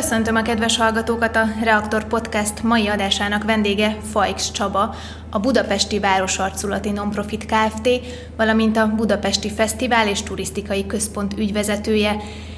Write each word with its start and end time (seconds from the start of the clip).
Köszöntöm 0.00 0.36
a 0.36 0.42
kedves 0.42 0.76
hallgatókat 0.76 1.36
a 1.36 1.44
Reaktor 1.62 2.04
Podcast 2.04 2.62
mai 2.62 2.86
adásának 2.86 3.44
vendége 3.44 3.96
Fajks 4.12 4.50
Csaba, 4.50 4.94
a 5.30 5.38
Budapesti 5.38 5.98
Városarculati 5.98 6.90
Nonprofit 6.90 7.46
Kft., 7.46 7.88
valamint 8.36 8.76
a 8.76 8.86
Budapesti 8.86 9.50
Fesztivál 9.50 10.08
és 10.08 10.22
Turisztikai 10.22 10.86
Központ 10.86 11.38
ügyvezetője. 11.38 12.16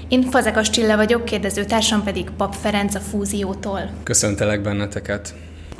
Én 0.08 0.22
Fazekas 0.22 0.70
Csilla 0.70 0.96
vagyok, 0.96 1.24
kérdezőtársam 1.24 2.02
pedig 2.02 2.30
Pap 2.36 2.54
Ferenc 2.54 2.94
a 2.94 3.00
Fúziótól. 3.00 3.90
Köszöntelek 4.02 4.62
benneteket! 4.62 5.34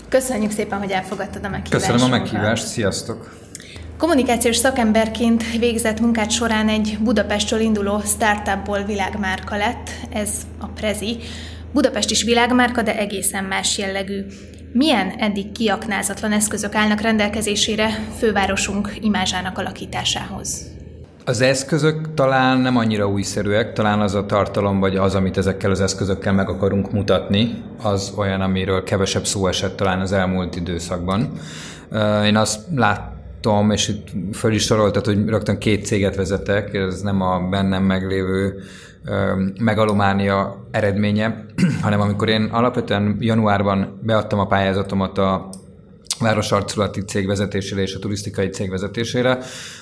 Köszönjük 0.08 0.50
szépen, 0.50 0.78
hogy 0.78 0.90
elfogadtad 0.90 1.44
a 1.44 1.48
meghívást. 1.48 1.86
Köszönöm 1.86 2.12
a 2.12 2.16
meghívást, 2.18 2.66
sziasztok! 2.66 3.40
Kommunikációs 3.98 4.56
szakemberként 4.56 5.58
végzett 5.58 6.00
munkát 6.00 6.30
során 6.30 6.68
egy 6.68 6.98
Budapestről 7.00 7.60
induló 7.60 8.00
startupból 8.06 8.82
világmárka 8.82 9.56
lett, 9.56 9.90
ez 10.12 10.30
a 10.58 10.66
Prezi. 10.66 11.18
Budapest 11.72 12.10
is 12.10 12.22
világmárka, 12.22 12.82
de 12.82 12.98
egészen 12.98 13.44
más 13.44 13.78
jellegű. 13.78 14.24
Milyen 14.72 15.10
eddig 15.18 15.52
kiaknázatlan 15.52 16.32
eszközök 16.32 16.74
állnak 16.74 17.00
rendelkezésére 17.00 17.88
fővárosunk 18.18 18.92
imázsának 19.00 19.58
alakításához? 19.58 20.70
Az 21.24 21.40
eszközök 21.40 22.14
talán 22.14 22.58
nem 22.58 22.76
annyira 22.76 23.08
újszerűek, 23.08 23.72
talán 23.72 24.00
az 24.00 24.14
a 24.14 24.26
tartalom, 24.26 24.80
vagy 24.80 24.96
az, 24.96 25.14
amit 25.14 25.36
ezekkel 25.36 25.70
az 25.70 25.80
eszközökkel 25.80 26.32
meg 26.32 26.48
akarunk 26.48 26.92
mutatni, 26.92 27.62
az 27.82 28.12
olyan, 28.16 28.40
amiről 28.40 28.82
kevesebb 28.82 29.24
szó 29.24 29.46
esett 29.46 29.76
talán 29.76 30.00
az 30.00 30.12
elmúlt 30.12 30.56
időszakban. 30.56 31.32
Én 32.24 32.36
azt 32.36 32.60
lát, 32.74 33.12
Tom, 33.42 33.70
és 33.70 33.88
itt 33.88 34.34
föl 34.36 34.52
is 34.52 34.62
soroltad, 34.62 35.04
hogy 35.04 35.28
rögtön 35.28 35.58
két 35.58 35.84
céget 35.84 36.16
vezetek, 36.16 36.74
ez 36.74 37.00
nem 37.00 37.20
a 37.20 37.48
bennem 37.48 37.82
meglévő 37.82 38.62
megalománia 39.60 40.66
eredménye, 40.70 41.44
hanem 41.82 42.00
amikor 42.00 42.28
én 42.28 42.42
alapvetően 42.42 43.16
januárban 43.20 43.98
beadtam 44.02 44.38
a 44.38 44.46
pályázatomat 44.46 45.18
a 45.18 45.48
városarculati 46.18 47.00
cég 47.00 47.26
vezetésére 47.26 47.82
és 47.82 47.94
a 47.94 47.98
turisztikai 47.98 48.48
cég 48.48 48.70
vezetésére, 48.70 49.38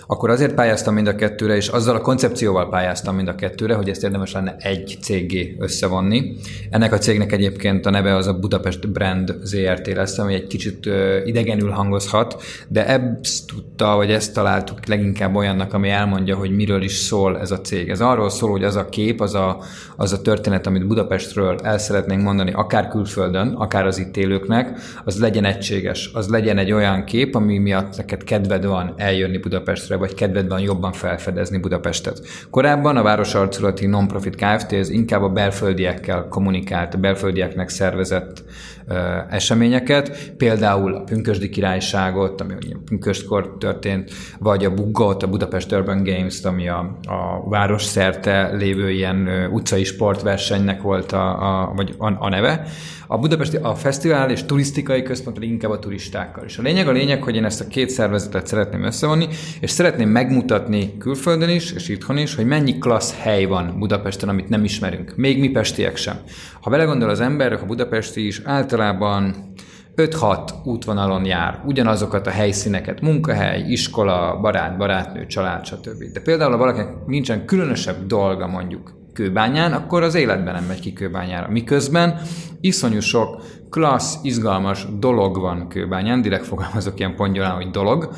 akkor 0.07 0.31
azért 0.31 0.55
pályáztam 0.55 0.95
mind 0.95 1.07
a 1.07 1.15
kettőre, 1.15 1.57
és 1.57 1.69
azzal 1.69 1.97
a 1.97 2.01
koncepcióval 2.01 2.69
pályáztam 2.69 3.17
mind 3.17 3.29
a 3.29 3.35
kettőre, 3.35 3.75
hogy 3.75 3.89
ezt 3.89 4.03
érdemes 4.03 4.33
lenne 4.33 4.57
egy 4.59 4.99
cégé 5.03 5.57
összevonni. 5.59 6.37
Ennek 6.71 6.93
a 6.93 6.99
cégnek 6.99 7.33
egyébként 7.33 7.87
a 7.87 7.91
neve 7.91 8.15
az 8.17 8.27
a 8.27 8.39
Budapest 8.39 8.91
Brand 8.91 9.35
ZRT 9.43 9.87
lesz, 9.87 10.19
ami 10.19 10.35
egy 10.35 10.47
kicsit 10.47 10.89
idegenül 11.25 11.71
hangozhat, 11.71 12.43
de 12.69 12.87
ezt 12.87 13.47
tudta, 13.47 13.97
vagy 13.97 14.11
ezt 14.11 14.35
találtuk 14.35 14.87
leginkább 14.87 15.35
olyannak, 15.35 15.73
ami 15.73 15.89
elmondja, 15.89 16.37
hogy 16.37 16.51
miről 16.51 16.83
is 16.83 16.93
szól 16.93 17.39
ez 17.39 17.51
a 17.51 17.61
cég. 17.61 17.89
Ez 17.89 18.01
arról 18.01 18.31
szól, 18.31 18.51
hogy 18.51 18.65
az 18.65 18.77
a 18.77 18.89
kép, 18.89 19.21
az 19.21 19.35
a, 19.35 19.63
az 19.97 20.13
a 20.13 20.23
történet, 20.23 20.67
amit 20.67 20.87
Budapestről 20.87 21.59
el 21.63 21.79
szeretnénk 21.79 22.23
mondani, 22.23 22.53
akár 22.53 22.89
külföldön, 22.89 23.49
akár 23.49 23.87
az 23.87 23.99
itt 23.99 24.17
élőknek, 24.17 24.81
az 25.05 25.19
legyen 25.19 25.45
egységes, 25.45 26.11
az 26.21 26.29
legyen 26.29 26.59
egy 26.59 26.73
olyan 26.73 27.05
kép, 27.05 27.35
ami 27.35 27.59
miatt 27.59 27.97
neked 27.97 28.25
kedved 28.25 28.65
van 28.65 28.95
eljönni 28.97 29.39
Budapestre, 29.39 29.97
vagy 29.97 30.15
kedved 30.15 30.49
van 30.49 30.61
jobban 30.61 30.93
felfedezni 30.93 31.59
Budapestet. 31.59 32.21
Korábban 32.51 32.97
a 32.97 33.03
Városarculati 33.03 33.87
Nonprofit 33.87 34.35
Kft. 34.35 34.73
ez 34.73 34.91
inkább 34.91 35.23
a 35.23 35.29
belföldiekkel 35.29 36.27
kommunikált, 36.29 36.95
a 36.95 36.99
belföldieknek 36.99 37.69
szervezett 37.69 38.45
uh, 38.89 38.97
eseményeket, 39.31 40.35
például 40.37 40.95
a 40.95 41.03
Pünkösdi 41.03 41.49
Királyságot, 41.49 42.41
ami 42.41 42.55
Pünköstkor 42.85 43.57
történt, 43.59 44.11
vagy 44.39 44.65
a 44.65 44.75
Bugot, 44.75 45.23
a 45.23 45.29
Budapest 45.29 45.73
Urban 45.73 46.03
Games-t, 46.03 46.45
ami 46.45 46.69
a, 46.69 46.99
a 47.07 47.49
város 47.49 47.85
szerte 47.85 48.53
lévő 48.53 48.91
ilyen 48.91 49.49
utcai 49.53 49.85
sportversenynek 49.85 50.83
volt 50.83 51.13
a, 51.13 51.61
a, 51.61 51.73
vagy 51.75 51.95
a, 51.99 52.07
a 52.19 52.29
neve. 52.29 52.67
A 53.13 53.19
Budapesti 53.19 53.57
a 53.57 53.75
fesztivál 53.75 54.31
és 54.31 54.45
turisztikai 54.45 55.03
központ 55.03 55.35
pedig 55.35 55.51
inkább 55.51 55.71
a 55.71 55.79
turistákkal. 55.79 56.45
És 56.45 56.59
a 56.59 56.63
lényeg 56.63 56.89
a 56.89 56.93
lényeg, 56.93 57.23
hogy 57.23 57.37
én 57.37 57.45
ezt 57.45 57.61
a 57.61 57.67
két 57.67 57.91
szervezetet 57.91 58.47
szeretném 58.47 58.83
összevonni, 58.83 59.29
és 59.61 59.71
szeretném 59.71 60.09
megmutatni 60.09 60.99
külföldön 60.99 61.49
is, 61.49 61.73
és 61.73 61.89
itthon 61.89 62.19
is, 62.19 62.35
hogy 62.35 62.47
mennyi 62.47 62.79
klassz 62.79 63.15
hely 63.19 63.45
van 63.45 63.79
Budapesten, 63.79 64.29
amit 64.29 64.49
nem 64.49 64.65
ismerünk. 64.65 65.13
Még 65.17 65.41
mi 65.41 65.49
pestiek 65.49 65.97
sem. 65.97 66.17
Ha 66.61 66.71
belegondol 66.71 67.09
az 67.09 67.21
ember, 67.21 67.53
a 67.53 67.67
budapesti 67.67 68.27
is 68.27 68.41
általában 68.45 69.53
5-6 69.97 70.51
útvonalon 70.65 71.25
jár, 71.25 71.63
ugyanazokat 71.65 72.27
a 72.27 72.31
helyszíneket, 72.31 73.01
munkahely, 73.01 73.61
iskola, 73.69 74.39
barát, 74.41 74.77
barátnő, 74.77 75.27
család, 75.27 75.65
stb. 75.65 76.05
De 76.13 76.21
például, 76.21 76.51
ha 76.51 76.57
valakinek 76.57 77.07
nincsen 77.07 77.45
különösebb 77.45 78.07
dolga 78.07 78.47
mondjuk 78.47 79.00
kőbányán, 79.13 79.73
akkor 79.73 80.03
az 80.03 80.15
életben 80.15 80.55
nem 80.55 80.65
megy 80.65 80.81
ki 80.81 80.93
kőbányára. 80.93 81.49
Miközben 81.51 82.21
iszonyú 82.61 83.01
sok 83.01 83.43
klassz, 83.71 84.19
izgalmas 84.23 84.87
dolog 84.99 85.41
van 85.41 85.69
kőbányán, 85.69 86.23
direkt 86.23 86.47
fogalmazok 86.47 86.99
ilyen 86.99 87.15
pongyolán, 87.15 87.55
hogy 87.55 87.71
dolog, 87.71 88.11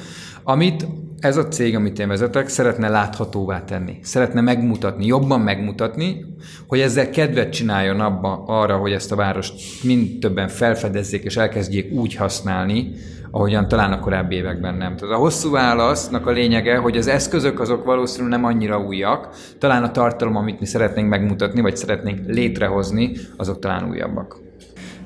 amit 0.43 0.87
ez 1.23 1.37
a 1.37 1.49
cég, 1.49 1.75
amit 1.75 1.99
én 1.99 2.09
vezetek, 2.09 2.49
szeretne 2.49 2.89
láthatóvá 2.89 3.65
tenni. 3.65 3.99
Szeretne 4.03 4.41
megmutatni, 4.41 5.07
jobban 5.07 5.41
megmutatni, 5.41 6.25
hogy 6.67 6.81
ezzel 6.81 7.11
kedvet 7.11 7.53
csináljon 7.53 8.01
abba, 8.01 8.45
arra, 8.47 8.77
hogy 8.77 8.93
ezt 8.93 9.13
a 9.13 9.17
várost 9.17 9.55
mind 9.83 10.19
többen 10.19 10.49
felfedezzék 10.49 11.25
és 11.25 11.37
elkezdjék 11.37 11.93
úgy 11.93 12.15
használni, 12.15 12.93
ahogyan 13.31 13.69
talán 13.69 13.93
a 13.93 14.01
korábbi 14.01 14.35
években 14.35 14.75
nem. 14.75 14.97
Tehát 14.97 15.15
a 15.15 15.19
hosszú 15.19 15.51
válasznak 15.51 16.27
a 16.27 16.31
lényege, 16.31 16.77
hogy 16.77 16.97
az 16.97 17.07
eszközök 17.07 17.61
azok 17.61 17.85
valószínűleg 17.85 18.41
nem 18.41 18.49
annyira 18.49 18.79
újak, 18.79 19.29
talán 19.59 19.83
a 19.83 19.91
tartalom, 19.91 20.37
amit 20.37 20.61
mi 20.61 20.67
szeretnénk 20.67 21.09
megmutatni, 21.09 21.61
vagy 21.61 21.77
szeretnénk 21.77 22.21
létrehozni, 22.27 23.13
azok 23.37 23.59
talán 23.59 23.89
újabbak. 23.89 24.37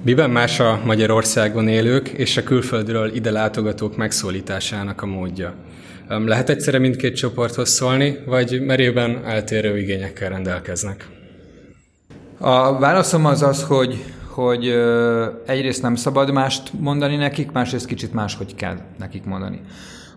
Miben 0.03 0.31
más 0.31 0.61
a 0.61 0.81
Magyarországon 0.85 1.69
élők 1.69 2.09
és 2.09 2.37
a 2.37 2.43
külföldről 2.43 3.15
ide 3.15 3.31
látogatók 3.31 3.97
megszólításának 3.97 5.03
a 5.03 5.07
módja? 5.07 5.55
Lehet 6.09 6.49
egyszerre 6.49 6.79
mindkét 6.79 7.17
csoporthoz 7.17 7.69
szólni, 7.69 8.19
vagy 8.27 8.63
merőben 8.67 9.25
eltérő 9.25 9.79
igényekkel 9.79 10.29
rendelkeznek? 10.29 11.09
A 12.39 12.79
válaszom 12.79 13.25
az 13.27 13.43
az, 13.43 13.63
hogy 13.63 14.05
hogy 14.37 14.69
egyrészt 15.47 15.83
nem 15.83 15.95
szabad 15.95 16.33
mást 16.33 16.73
mondani 16.81 17.17
nekik, 17.17 17.53
másrészt 17.53 17.87
kicsit 17.87 18.13
máshogy 18.13 18.55
kell 18.55 18.77
nekik 18.99 19.25
mondani. 19.25 19.61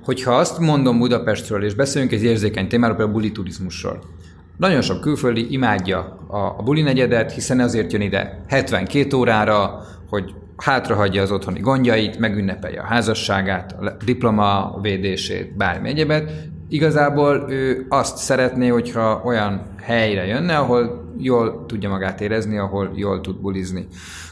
Hogyha 0.04 0.32
azt 0.36 0.60
mondom 0.60 1.00
Budapestről, 1.00 1.64
és 1.64 1.74
beszélünk 1.74 2.12
egy 2.12 2.24
érzékeny 2.24 2.68
témáról, 2.68 2.96
például 2.96 3.18
buli 3.18 3.32
turizmusról, 3.32 4.04
nagyon 4.58 4.82
sok 4.82 5.02
külföldi 5.02 5.48
imádja 5.50 6.00
a, 6.28 6.64
buli 6.64 6.82
negyedet, 6.82 7.32
hiszen 7.32 7.60
azért 7.60 7.92
jön 7.92 8.02
ide 8.02 8.44
72 8.48 9.16
órára, 9.18 9.86
hogy 10.10 10.34
hátrahagyja 10.62 11.22
az 11.22 11.32
otthoni 11.32 11.60
gondjait, 11.60 12.20
megünnepelje 12.20 12.82
a 12.82 12.86
házasságát, 12.86 13.76
a 13.82 13.98
diploma 14.06 14.80
védését, 14.82 15.56
bármi 15.58 15.90
egyebet. 15.90 16.32
Igazából 16.70 17.46
ő 17.50 17.86
azt 17.90 18.18
szeretné, 18.18 18.68
hogyha 18.68 19.22
olyan 19.26 19.62
helyre 19.82 20.26
jönne, 20.26 20.58
ahol 20.58 21.14
jól 21.18 21.66
tudja 21.66 21.90
magát 21.90 22.22
érezni, 22.22 22.58
ahol 22.58 22.92
jól 22.96 23.22
tud 23.22 23.42
bulizni. 23.42 23.88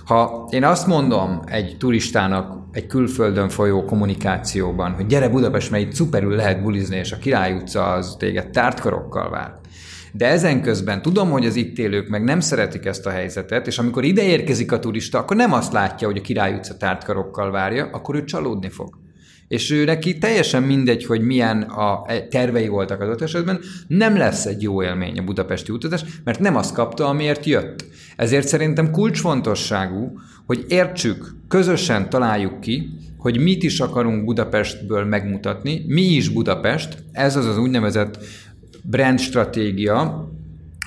Ha 0.06 0.48
én 0.52 0.64
azt 0.64 0.88
mondom 0.88 1.42
egy 1.46 1.76
turistának 1.80 2.58
egy 2.72 2.88
külföldön 2.88 3.50
folyó 3.50 3.86
kommunikációban, 3.86 4.92
hogy 4.92 5.06
gyere 5.06 5.30
Budapest, 5.30 5.72
mert 5.72 5.84
itt 5.84 5.94
szuperül 5.94 6.36
lehet 6.36 6.62
bulizni, 6.62 6.98
és 6.98 7.12
a 7.12 7.18
Király 7.18 7.54
utca 7.54 7.92
az 7.92 8.16
téged 8.20 8.50
tártkarokkal 8.50 9.30
vár, 9.30 9.54
de 10.18 10.28
ezen 10.28 10.62
közben 10.62 11.02
tudom, 11.02 11.30
hogy 11.30 11.46
az 11.46 11.56
itt 11.56 11.78
élők 11.78 12.08
meg 12.08 12.24
nem 12.24 12.40
szeretik 12.40 12.86
ezt 12.86 13.06
a 13.06 13.10
helyzetet, 13.10 13.68
és 13.68 13.78
amikor 13.78 14.04
ide 14.04 14.24
érkezik 14.24 14.72
a 14.72 14.80
turista, 14.80 15.18
akkor 15.18 15.36
nem 15.36 15.54
azt 15.54 15.74
látja, 15.74 16.08
hogy 16.08 16.18
a 16.18 16.22
Király 16.22 16.54
utca 16.54 16.78
tártkarokkal 16.78 17.52
várja, 17.52 17.90
akkor 17.92 18.16
ő 18.16 18.24
csalódni 18.24 18.70
fog. 18.70 18.98
És 19.48 19.72
ő 19.72 19.84
neki 19.84 20.18
teljesen 20.18 20.64
mindegy, 20.64 21.06
hogy 21.06 21.22
milyen 21.22 21.62
a 21.62 22.06
tervei 22.30 22.68
voltak 22.68 23.02
az 23.02 23.22
esetben, 23.22 23.60
nem 23.88 24.18
lesz 24.18 24.46
egy 24.46 24.62
jó 24.62 24.84
élmény 24.84 25.20
a 25.20 25.24
budapesti 25.24 25.72
utazás, 25.72 26.04
mert 26.24 26.40
nem 26.40 26.56
azt 26.56 26.74
kapta, 26.74 27.08
amiért 27.08 27.46
jött. 27.46 27.86
Ezért 28.16 28.48
szerintem 28.48 28.92
kulcsfontosságú, 28.92 30.20
hogy 30.46 30.66
értsük, 30.68 31.36
közösen 31.48 32.10
találjuk 32.10 32.60
ki, 32.60 32.90
hogy 33.18 33.40
mit 33.40 33.64
is 33.64 33.80
akarunk 33.80 34.26
Budapestből 34.26 35.06
megmutatni, 35.06 35.84
mi 35.88 36.02
is 36.02 36.30
Budapest, 36.30 36.98
ez 37.12 37.36
az 37.36 37.46
az 37.46 37.58
úgynevezett 37.58 38.18
brand 38.88 39.20
stratégia, 39.20 40.00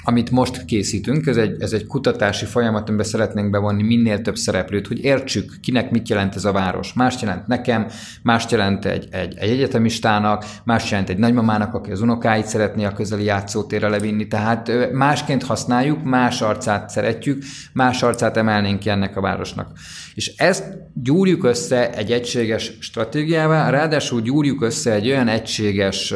amit 0.04 0.30
most 0.30 0.64
készítünk, 0.64 1.26
ez 1.26 1.36
egy, 1.36 1.62
ez 1.62 1.72
egy 1.72 1.86
kutatási 1.86 2.44
folyamat, 2.44 2.88
amiben 2.88 3.06
szeretnénk 3.06 3.50
bevonni 3.50 3.82
minél 3.82 4.20
több 4.20 4.36
szereplőt, 4.36 4.86
hogy 4.86 5.04
értsük, 5.04 5.60
kinek 5.60 5.90
mit 5.90 6.08
jelent 6.08 6.34
ez 6.34 6.44
a 6.44 6.52
város. 6.52 6.92
Mást 6.92 7.20
jelent 7.20 7.46
nekem, 7.46 7.86
mást 8.22 8.50
jelent 8.50 8.84
egy, 8.84 9.08
egy, 9.10 9.34
egy 9.38 9.50
egyetemistának, 9.50 10.44
mást 10.64 10.90
jelent 10.90 11.08
egy 11.08 11.18
nagymamának, 11.18 11.74
aki 11.74 11.90
az 11.90 12.00
unokáit 12.00 12.46
szeretné 12.46 12.84
a 12.84 12.92
közeli 12.92 13.24
játszótérre 13.24 13.88
levinni. 13.88 14.28
Tehát 14.28 14.92
másként 14.92 15.42
használjuk, 15.42 16.02
más 16.02 16.40
arcát 16.42 16.90
szeretjük, 16.90 17.42
más 17.72 18.02
arcát 18.02 18.36
emelnénk 18.36 18.78
ki 18.78 18.88
ennek 18.88 19.16
a 19.16 19.20
városnak. 19.20 19.78
És 20.14 20.32
ezt 20.36 20.64
gyúrjuk 20.94 21.44
össze 21.44 21.92
egy 21.92 22.12
egységes 22.12 22.72
stratégiává, 22.80 23.70
ráadásul 23.70 24.20
gyúrjuk 24.20 24.62
össze 24.62 24.92
egy 24.92 25.06
olyan 25.06 25.28
egységes 25.28 26.14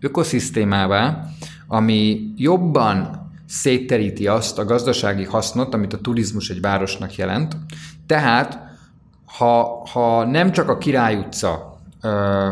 ökoszisztémává, 0.00 1.30
ami 1.66 2.32
jobban 2.36 3.24
szétteríti 3.46 4.26
azt 4.26 4.58
a 4.58 4.64
gazdasági 4.64 5.24
hasznot, 5.24 5.74
amit 5.74 5.92
a 5.92 6.00
turizmus 6.00 6.50
egy 6.50 6.60
városnak 6.60 7.14
jelent. 7.14 7.56
Tehát, 8.06 8.58
ha, 9.24 9.86
ha 9.92 10.24
nem 10.24 10.52
csak 10.52 10.68
a 10.68 10.78
Király 10.78 11.16
utca 11.16 11.78
ö, 12.02 12.48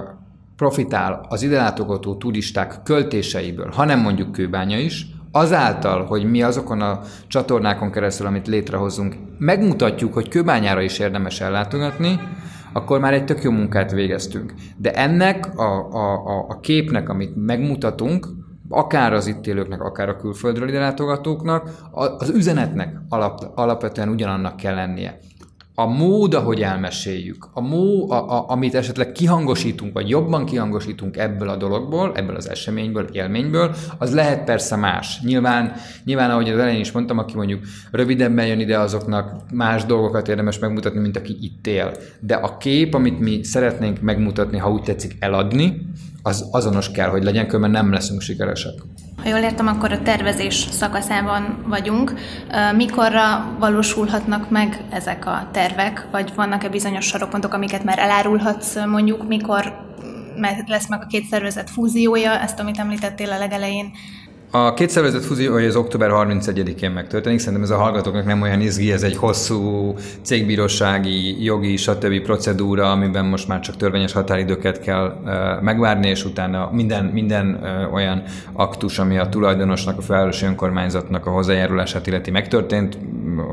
profitál 0.57 1.27
az 1.29 1.43
ide 1.43 1.57
látogató 1.57 2.15
turisták 2.15 2.83
költéseiből, 2.83 3.71
hanem 3.71 4.01
mondjuk 4.01 4.33
Kőbánya 4.33 4.79
is, 4.79 5.07
azáltal, 5.33 6.05
hogy 6.05 6.25
mi 6.25 6.43
azokon 6.43 6.81
a 6.81 7.01
csatornákon 7.27 7.91
keresztül, 7.91 8.27
amit 8.27 8.47
létrehozunk, 8.47 9.17
megmutatjuk, 9.39 10.13
hogy 10.13 10.29
Kőbányára 10.29 10.81
is 10.81 10.99
érdemes 10.99 11.41
ellátogatni, 11.41 12.21
akkor 12.73 13.01
már 13.01 13.13
egy 13.13 13.25
tök 13.25 13.43
jó 13.43 13.51
munkát 13.51 13.91
végeztünk. 13.93 14.55
De 14.77 14.93
ennek 14.93 15.59
a, 15.59 15.89
a, 15.93 16.27
a, 16.27 16.47
a 16.49 16.61
képnek, 16.61 17.09
amit 17.09 17.37
megmutatunk, 17.37 18.29
akár 18.69 19.13
az 19.13 19.27
itt 19.27 19.47
élőknek, 19.47 19.81
akár 19.81 20.09
a 20.09 20.17
külföldről 20.17 20.69
ide 20.69 20.79
látogatóknak, 20.79 21.71
az 21.91 22.29
üzenetnek 22.29 22.97
alap, 23.09 23.51
alapvetően 23.55 24.09
ugyanannak 24.09 24.57
kell 24.57 24.75
lennie 24.75 25.19
a 25.77 25.87
mód, 25.87 26.35
ahogy 26.35 26.63
elmeséljük, 26.63 27.49
a 27.53 27.61
mó, 27.61 28.11
a, 28.11 28.39
a, 28.39 28.45
amit 28.49 28.75
esetleg 28.75 29.13
kihangosítunk, 29.13 29.93
vagy 29.93 30.09
jobban 30.09 30.45
kihangosítunk 30.45 31.17
ebből 31.17 31.49
a 31.49 31.57
dologból, 31.57 32.13
ebből 32.15 32.37
az 32.37 32.51
eseményből, 32.51 33.09
élményből, 33.13 33.75
az 33.99 34.15
lehet 34.15 34.45
persze 34.45 34.77
más. 34.77 35.21
Nyilván, 35.21 35.73
nyilván 36.05 36.31
ahogy 36.31 36.49
az 36.49 36.59
elején 36.59 36.81
is 36.81 36.93
mondtam, 36.93 37.19
aki 37.19 37.35
mondjuk 37.37 37.63
rövidebben 37.91 38.47
jön 38.47 38.61
ide, 38.61 38.79
azoknak 38.79 39.51
más 39.53 39.85
dolgokat 39.85 40.29
érdemes 40.29 40.59
megmutatni, 40.59 41.01
mint 41.01 41.17
aki 41.17 41.37
itt 41.41 41.67
él. 41.67 41.93
De 42.21 42.35
a 42.35 42.57
kép, 42.57 42.95
amit 42.95 43.21
mi 43.21 43.45
szeretnénk 43.45 44.01
megmutatni, 44.01 44.59
ha 44.59 44.71
úgy 44.71 44.83
tetszik 44.83 45.17
eladni, 45.19 45.87
az 46.23 46.49
azonos 46.51 46.91
kell, 46.91 47.09
hogy 47.09 47.25
legyen, 47.25 47.47
különben 47.47 47.71
nem 47.71 47.93
leszünk 47.93 48.21
sikeresek. 48.21 48.75
Ha 49.23 49.29
jól 49.29 49.39
értem, 49.39 49.67
akkor 49.67 49.93
a 49.93 50.03
tervezés 50.03 50.55
szakaszában 50.55 51.65
vagyunk. 51.67 52.15
Mikorra 52.77 53.57
valósulhatnak 53.59 54.51
meg 54.51 54.81
ezek 54.91 55.27
a 55.27 55.49
tervek, 55.53 56.07
vagy 56.11 56.33
vannak-e 56.35 56.69
bizonyos 56.69 57.07
sarokpontok, 57.07 57.55
amiket 57.55 57.85
már 57.85 57.99
elárulhatsz 57.99 58.85
mondjuk, 58.87 59.29
mikor 59.29 59.83
lesz 60.67 60.89
meg 60.89 61.03
a 61.03 61.07
két 61.07 61.25
szervezet 61.25 61.71
fúziója, 61.71 62.41
ezt, 62.41 62.61
amit 62.61 62.79
említettél 62.79 63.31
a 63.31 63.39
legelején, 63.39 63.93
a 64.57 64.75
két 64.75 64.91
szervezet 64.91 65.25
fúziója 65.25 65.69
az 65.69 65.77
október 65.77 66.11
31-én 66.13 66.91
megtörténik, 66.91 67.39
szerintem 67.39 67.63
ez 67.63 67.71
a 67.71 67.77
hallgatóknak 67.77 68.25
nem 68.25 68.43
olyan 68.43 68.61
izgi, 68.61 68.93
ez 68.93 69.03
egy 69.03 69.17
hosszú 69.17 69.95
cégbírósági, 70.23 71.45
jogi, 71.45 71.77
stb. 71.77 72.21
procedúra, 72.21 72.91
amiben 72.91 73.25
most 73.25 73.49
már 73.49 73.61
csak 73.61 73.77
törvényes 73.77 74.13
határidőket 74.13 74.81
kell 74.81 75.19
megvárni, 75.63 76.09
és 76.09 76.25
utána 76.25 76.71
minden, 76.73 77.05
minden 77.05 77.61
olyan 77.93 78.23
aktus, 78.53 78.99
ami 78.99 79.19
a 79.19 79.29
tulajdonosnak, 79.29 79.99
a 79.99 80.03
felelős 80.03 80.43
önkormányzatnak 80.43 81.27
a 81.27 81.31
hozzájárulását 81.31 82.07
illeti 82.07 82.31
megtörtént, 82.31 82.99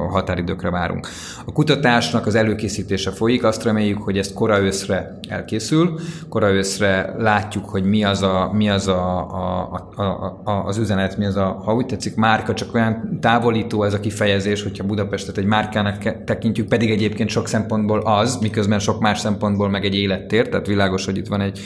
határidőkre 0.09 0.69
várunk. 0.69 1.07
A 1.45 1.51
kutatásnak 1.51 2.25
az 2.25 2.35
előkészítése 2.35 3.11
folyik, 3.11 3.43
azt 3.43 3.63
reméljük, 3.63 4.01
hogy 4.01 4.17
ezt 4.17 4.33
kora 4.33 4.59
őszre 4.59 5.19
elkészül, 5.27 5.99
kora 6.29 6.51
őszre 6.51 7.15
látjuk, 7.17 7.69
hogy 7.69 7.83
mi 7.83 8.03
az, 8.03 8.21
a, 8.21 8.49
mi 8.53 8.69
az 8.69 8.87
a, 8.87 9.17
a, 9.17 9.89
a, 9.95 10.03
a, 10.43 10.65
az 10.65 10.77
üzenet, 10.91 11.17
mi 11.17 11.25
az 11.25 11.35
a, 11.35 11.61
ha 11.65 11.73
úgy 11.73 11.85
tetszik, 11.85 12.15
márka, 12.15 12.53
csak 12.53 12.73
olyan 12.73 13.17
távolító 13.21 13.83
ez 13.83 13.93
a 13.93 13.99
kifejezés, 13.99 14.63
hogyha 14.63 14.83
Budapestet 14.83 15.37
egy 15.37 15.45
márkának 15.45 16.23
tekintjük, 16.23 16.67
pedig 16.67 16.91
egyébként 16.91 17.29
sok 17.29 17.47
szempontból 17.47 17.99
az, 17.99 18.37
miközben 18.41 18.79
sok 18.79 18.99
más 18.99 19.19
szempontból 19.19 19.69
meg 19.69 19.85
egy 19.85 19.95
élettér, 19.95 20.49
tehát 20.49 20.67
világos, 20.67 21.05
hogy 21.05 21.17
itt 21.17 21.27
van 21.27 21.41
egy, 21.41 21.59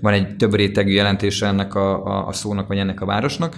van 0.00 0.12
egy 0.12 0.36
több 0.36 0.54
rétegű 0.54 0.92
jelentése 0.92 1.46
ennek 1.46 1.74
a, 1.74 2.04
a, 2.04 2.26
a 2.26 2.32
szónak, 2.32 2.66
vagy 2.66 2.78
ennek 2.78 3.00
a 3.00 3.06
városnak 3.06 3.56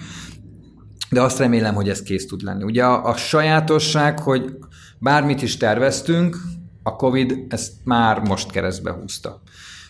de 1.09 1.21
azt 1.21 1.39
remélem, 1.39 1.73
hogy 1.73 1.89
ez 1.89 2.01
kész 2.01 2.27
tud 2.27 2.41
lenni. 2.41 2.63
Ugye 2.63 2.83
a, 2.83 3.05
a 3.05 3.15
sajátosság, 3.15 4.19
hogy 4.19 4.57
bármit 4.99 5.41
is 5.41 5.57
terveztünk, 5.57 6.37
a 6.83 6.95
COVID 6.95 7.45
ezt 7.49 7.71
már 7.83 8.19
most 8.19 8.51
keresztbe 8.51 8.91
húzta. 8.91 9.41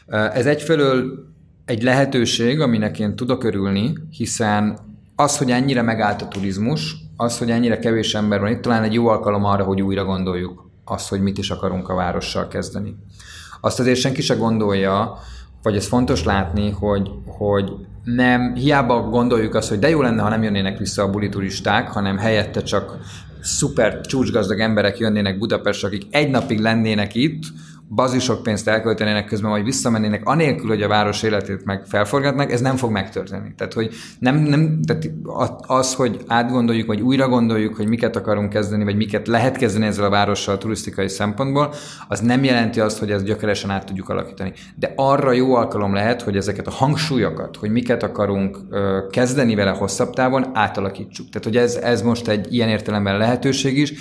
Ez 0.08 0.46
egyfelől 0.46 1.26
egy 1.66 1.84
lehetőség, 1.84 2.60
aminek 2.60 3.00
én 3.00 3.16
tudok 3.16 3.44
örülni, 3.44 3.94
hiszen 4.10 4.80
az, 5.22 5.38
hogy 5.38 5.52
ennyire 5.52 5.82
megállt 5.82 6.22
a 6.22 6.28
turizmus, 6.28 6.96
az, 7.18 7.38
hogy 7.38 7.52
ennyire 7.52 7.80
kevés 7.80 8.16
ember 8.16 8.40
van 8.40 8.52
itt, 8.52 8.62
talán 8.62 8.84
egy 8.84 8.94
jó 8.94 9.08
alkalom 9.08 9.46
arra, 9.46 9.64
hogy 9.64 9.82
újra 9.82 10.06
gondoljuk 10.06 10.70
azt, 10.86 11.10
hogy 11.10 11.22
mit 11.22 11.38
is 11.38 11.50
akarunk 11.50 11.90
a 11.90 11.96
várossal 11.96 12.48
kezdeni. 12.48 12.96
Azt 13.62 13.80
azért 13.80 14.00
senki 14.00 14.22
se 14.22 14.36
gondolja, 14.36 15.18
vagy 15.64 15.76
ez 15.76 15.88
fontos 15.88 16.24
látni, 16.24 16.70
hogy, 16.70 17.12
hogy 17.26 17.72
nem, 18.04 18.54
hiába 18.54 19.02
gondoljuk 19.02 19.56
azt, 19.56 19.70
hogy 19.70 19.80
de 19.80 19.90
jó 19.90 20.02
lenne, 20.02 20.22
ha 20.22 20.30
nem 20.30 20.44
jönnének 20.44 20.78
vissza 20.78 21.04
a 21.04 21.10
buli 21.10 21.30
turisták, 21.30 21.90
hanem 21.90 22.18
helyette 22.18 22.64
csak 22.64 22.98
szuper 23.42 24.02
csúcsgazdag 24.02 24.60
emberek 24.60 24.98
jönnének 24.98 25.38
Budapestre, 25.38 25.88
akik 25.88 26.04
egy 26.10 26.30
napig 26.30 26.60
lennének 26.60 27.16
itt, 27.16 27.44
bazisok 27.96 28.44
pénzt 28.44 28.68
elköltenének 28.68 29.26
közben, 29.26 29.50
majd 29.50 29.64
visszamennének, 29.64 30.22
anélkül, 30.26 30.68
hogy 30.68 30.82
a 30.82 30.88
város 30.88 31.24
életét 31.24 31.66
meg 31.66 31.86
felforgatnak, 31.86 32.52
ez 32.52 32.62
nem 32.62 32.76
fog 32.76 32.92
megtörténni. 32.92 33.54
Tehát, 33.58 33.74
hogy 33.74 33.94
nem, 34.20 34.36
nem, 34.36 34.82
tehát 34.82 35.10
az, 35.68 35.94
hogy 35.94 36.20
átgondoljuk, 36.28 36.88
vagy 36.88 37.02
újra 37.02 37.28
gondoljuk, 37.28 37.76
hogy 37.76 37.88
miket 37.88 38.16
akarunk 38.16 38.50
kezdeni, 38.50 38.84
vagy 38.84 38.96
miket 38.96 39.28
lehet 39.28 39.58
kezdeni 39.58 39.86
ezzel 39.86 40.06
a 40.06 40.10
várossal 40.10 40.56
a 40.56 40.58
turisztikai 40.58 41.08
szempontból, 41.08 41.74
az 42.08 42.20
nem 42.20 42.44
jelenti 42.44 42.80
azt, 42.80 43.00
hogy 43.00 43.12
ezt 43.12 43.26
gyökeresen 43.26 43.70
át 43.70 43.86
tudjuk 43.86 44.10
alakítani. 44.10 44.54
De 44.76 44.94
arra 44.96 45.32
jó 45.32 45.56
alkalom 45.56 45.94
lehet, 45.94 46.22
hogy 46.22 46.36
ezeket 46.36 46.68
a 46.68 46.72
hangsúlyokat, 46.72 47.56
hogy 47.56 47.72
miket 47.72 48.04
akarunk 48.04 48.58
kezdeni 49.10 49.56
vele 49.56 49.72
hosszabb 49.72 50.14
távon, 50.14 50.46
átalakítsuk. 50.54 51.30
Tehát, 51.30 51.44
hogy 51.44 51.58
ez, 51.58 51.76
ez 51.76 52.02
most 52.02 52.28
egy 52.28 52.54
ilyen 52.54 52.70
értelemben 52.70 53.18
lehetőség 53.18 53.78
is, 53.78 53.94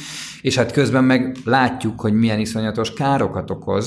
és 0.43 0.57
hát 0.57 0.73
közben 0.73 1.05
meg 1.05 1.37
látjuk, 1.45 2.01
hogy 2.01 2.13
milyen 2.13 2.39
iszonyatos 2.39 2.93
károkat 2.93 3.51
okoz 3.51 3.80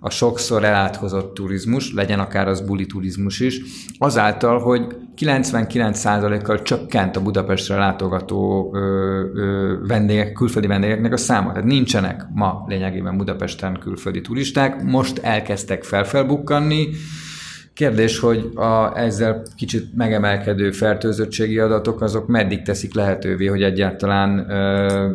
a 0.00 0.10
sokszor 0.10 0.64
elátkozott 0.64 1.34
turizmus, 1.34 1.92
legyen 1.92 2.18
akár 2.18 2.48
az 2.48 2.60
buli 2.60 2.86
turizmus 2.86 3.40
is, 3.40 3.60
azáltal, 3.98 4.58
hogy 4.58 4.86
99%-kal 5.16 6.62
csökkent 6.62 7.16
a 7.16 7.22
Budapestre 7.22 7.76
látogató 7.76 8.70
ö, 8.74 8.78
ö, 9.34 9.76
vendégek, 9.86 10.32
külföldi 10.32 10.66
vendégeknek 10.66 11.12
a 11.12 11.16
száma. 11.16 11.52
Tehát 11.52 11.68
nincsenek 11.68 12.26
ma 12.34 12.64
lényegében 12.66 13.16
Budapesten 13.16 13.78
külföldi 13.80 14.20
turisták, 14.20 14.82
most 14.82 15.18
elkezdtek 15.18 15.84
felfelbukkanni, 15.84 16.88
Kérdés, 17.78 18.18
hogy 18.18 18.50
a 18.54 18.98
ezzel 18.98 19.42
kicsit 19.56 19.94
megemelkedő 19.96 20.70
fertőzöttségi 20.70 21.58
adatok, 21.58 22.00
azok 22.00 22.26
meddig 22.26 22.62
teszik 22.62 22.94
lehetővé, 22.94 23.46
hogy 23.46 23.62
egyáltalán 23.62 24.50
ö, 24.50 25.12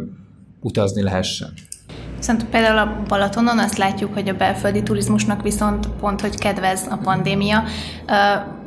utazni 0.60 1.02
lehessen. 1.02 1.54
Viszont 2.18 2.46
például 2.46 2.78
a 2.78 3.04
Balatonon 3.08 3.60
azt 3.60 3.78
látjuk, 3.78 4.14
hogy 4.14 4.30
a 4.30 4.34
belföldi 4.34 4.84
turizmusnak 4.84 5.42
viszont 5.42 5.88
pont, 5.88 6.22
hogy 6.22 6.38
kedvez 6.38 6.88
a 6.90 6.98
pandémia. 6.98 7.64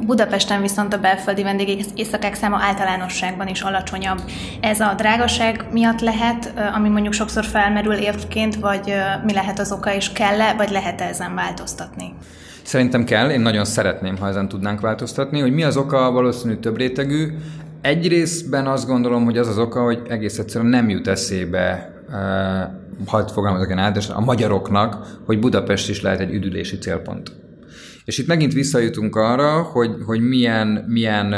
Budapesten 0.07 0.61
viszont 0.61 0.95
a 0.95 0.99
belföldi 0.99 1.43
vendégek 1.43 1.85
éjszakák 1.95 2.35
száma 2.35 2.59
általánosságban 2.61 3.49
is 3.49 3.61
alacsonyabb. 3.61 4.21
Ez 4.61 4.81
a 4.81 4.95
drágaság 4.97 5.65
miatt 5.73 6.01
lehet, 6.01 6.53
ami 6.75 6.89
mondjuk 6.89 7.13
sokszor 7.13 7.45
felmerül 7.45 7.95
érvként, 7.95 8.57
vagy 8.57 8.95
mi 9.25 9.33
lehet 9.33 9.59
az 9.59 9.73
oka, 9.73 9.95
és 9.95 10.13
kell-e, 10.13 10.55
vagy 10.55 10.71
lehet-e 10.71 11.05
ezen 11.05 11.35
változtatni? 11.35 12.15
Szerintem 12.63 13.05
kell, 13.05 13.31
én 13.31 13.41
nagyon 13.41 13.65
szeretném, 13.65 14.17
ha 14.17 14.29
ezen 14.29 14.49
tudnánk 14.49 14.81
változtatni, 14.81 15.41
hogy 15.41 15.53
mi 15.53 15.63
az 15.63 15.77
oka 15.77 16.11
valószínű 16.11 16.55
több 16.55 16.77
rétegű. 16.77 17.37
Egy 17.81 18.09
részben 18.09 18.67
azt 18.67 18.87
gondolom, 18.87 19.25
hogy 19.25 19.39
az 19.39 19.49
az 19.49 19.59
oka, 19.59 19.83
hogy 19.83 20.03
egész 20.09 20.39
egyszerűen 20.39 20.71
nem 20.71 20.89
jut 20.89 21.07
eszébe 21.07 21.91
hadd 23.07 23.29
fogalmazok 23.29 23.71
én 23.71 23.79
át, 23.79 24.11
a 24.15 24.21
magyaroknak, 24.21 25.19
hogy 25.25 25.39
Budapest 25.39 25.89
is 25.89 26.03
lehet 26.03 26.21
egy 26.21 26.35
üdülési 26.35 26.79
célpont. 26.79 27.33
És 28.05 28.19
itt 28.19 28.27
megint 28.27 28.53
visszajutunk 28.53 29.17
arra, 29.17 29.63
hogy, 29.63 29.91
hogy 30.07 30.21
milyen, 30.21 30.85
milyen 30.89 31.35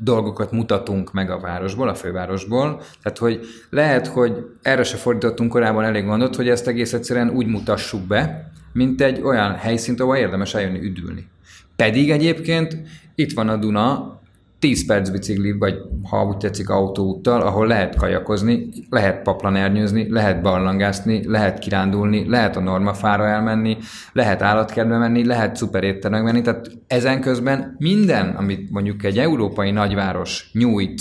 dolgokat 0.00 0.52
mutatunk 0.52 1.12
meg 1.12 1.30
a 1.30 1.40
városból, 1.40 1.88
a 1.88 1.94
fővárosból. 1.94 2.82
Tehát, 3.02 3.18
hogy 3.18 3.40
lehet, 3.70 4.06
hogy 4.06 4.46
erre 4.62 4.82
se 4.82 4.96
fordítottunk 4.96 5.50
korábban 5.50 5.84
elég 5.84 6.04
gondot, 6.04 6.36
hogy 6.36 6.48
ezt 6.48 6.68
egész 6.68 6.92
egyszerűen 6.92 7.30
úgy 7.30 7.46
mutassuk 7.46 8.06
be, 8.06 8.50
mint 8.72 9.00
egy 9.00 9.20
olyan 9.22 9.54
helyszínt, 9.54 10.00
ahol 10.00 10.16
érdemes 10.16 10.54
eljönni 10.54 10.78
üdülni. 10.78 11.28
Pedig 11.76 12.10
egyébként 12.10 12.76
itt 13.14 13.32
van 13.32 13.48
a 13.48 13.56
Duna, 13.56 14.20
10 14.62 14.86
perc 14.86 15.08
bicikli, 15.08 15.52
vagy 15.52 15.74
ha 16.10 16.24
úgy 16.24 16.36
tetszik 16.36 16.68
autóúttal, 16.68 17.40
ahol 17.40 17.66
lehet 17.66 17.96
kajakozni, 17.96 18.68
lehet 18.90 19.22
paplanernyőzni, 19.22 20.10
lehet 20.10 20.42
barlangászni, 20.42 21.28
lehet 21.28 21.58
kirándulni, 21.58 22.28
lehet 22.28 22.56
a 22.56 22.60
normafára 22.60 23.26
elmenni, 23.26 23.76
lehet 24.12 24.42
állatkertbe 24.42 24.98
menni, 24.98 25.24
lehet 25.24 25.56
szuper 25.56 25.82
éttermekbe 25.82 26.32
menni, 26.32 26.42
tehát 26.44 26.70
ezen 26.86 27.20
közben 27.20 27.76
minden, 27.78 28.28
amit 28.28 28.70
mondjuk 28.70 29.04
egy 29.04 29.18
európai 29.18 29.70
nagyváros 29.70 30.50
nyújt 30.52 31.00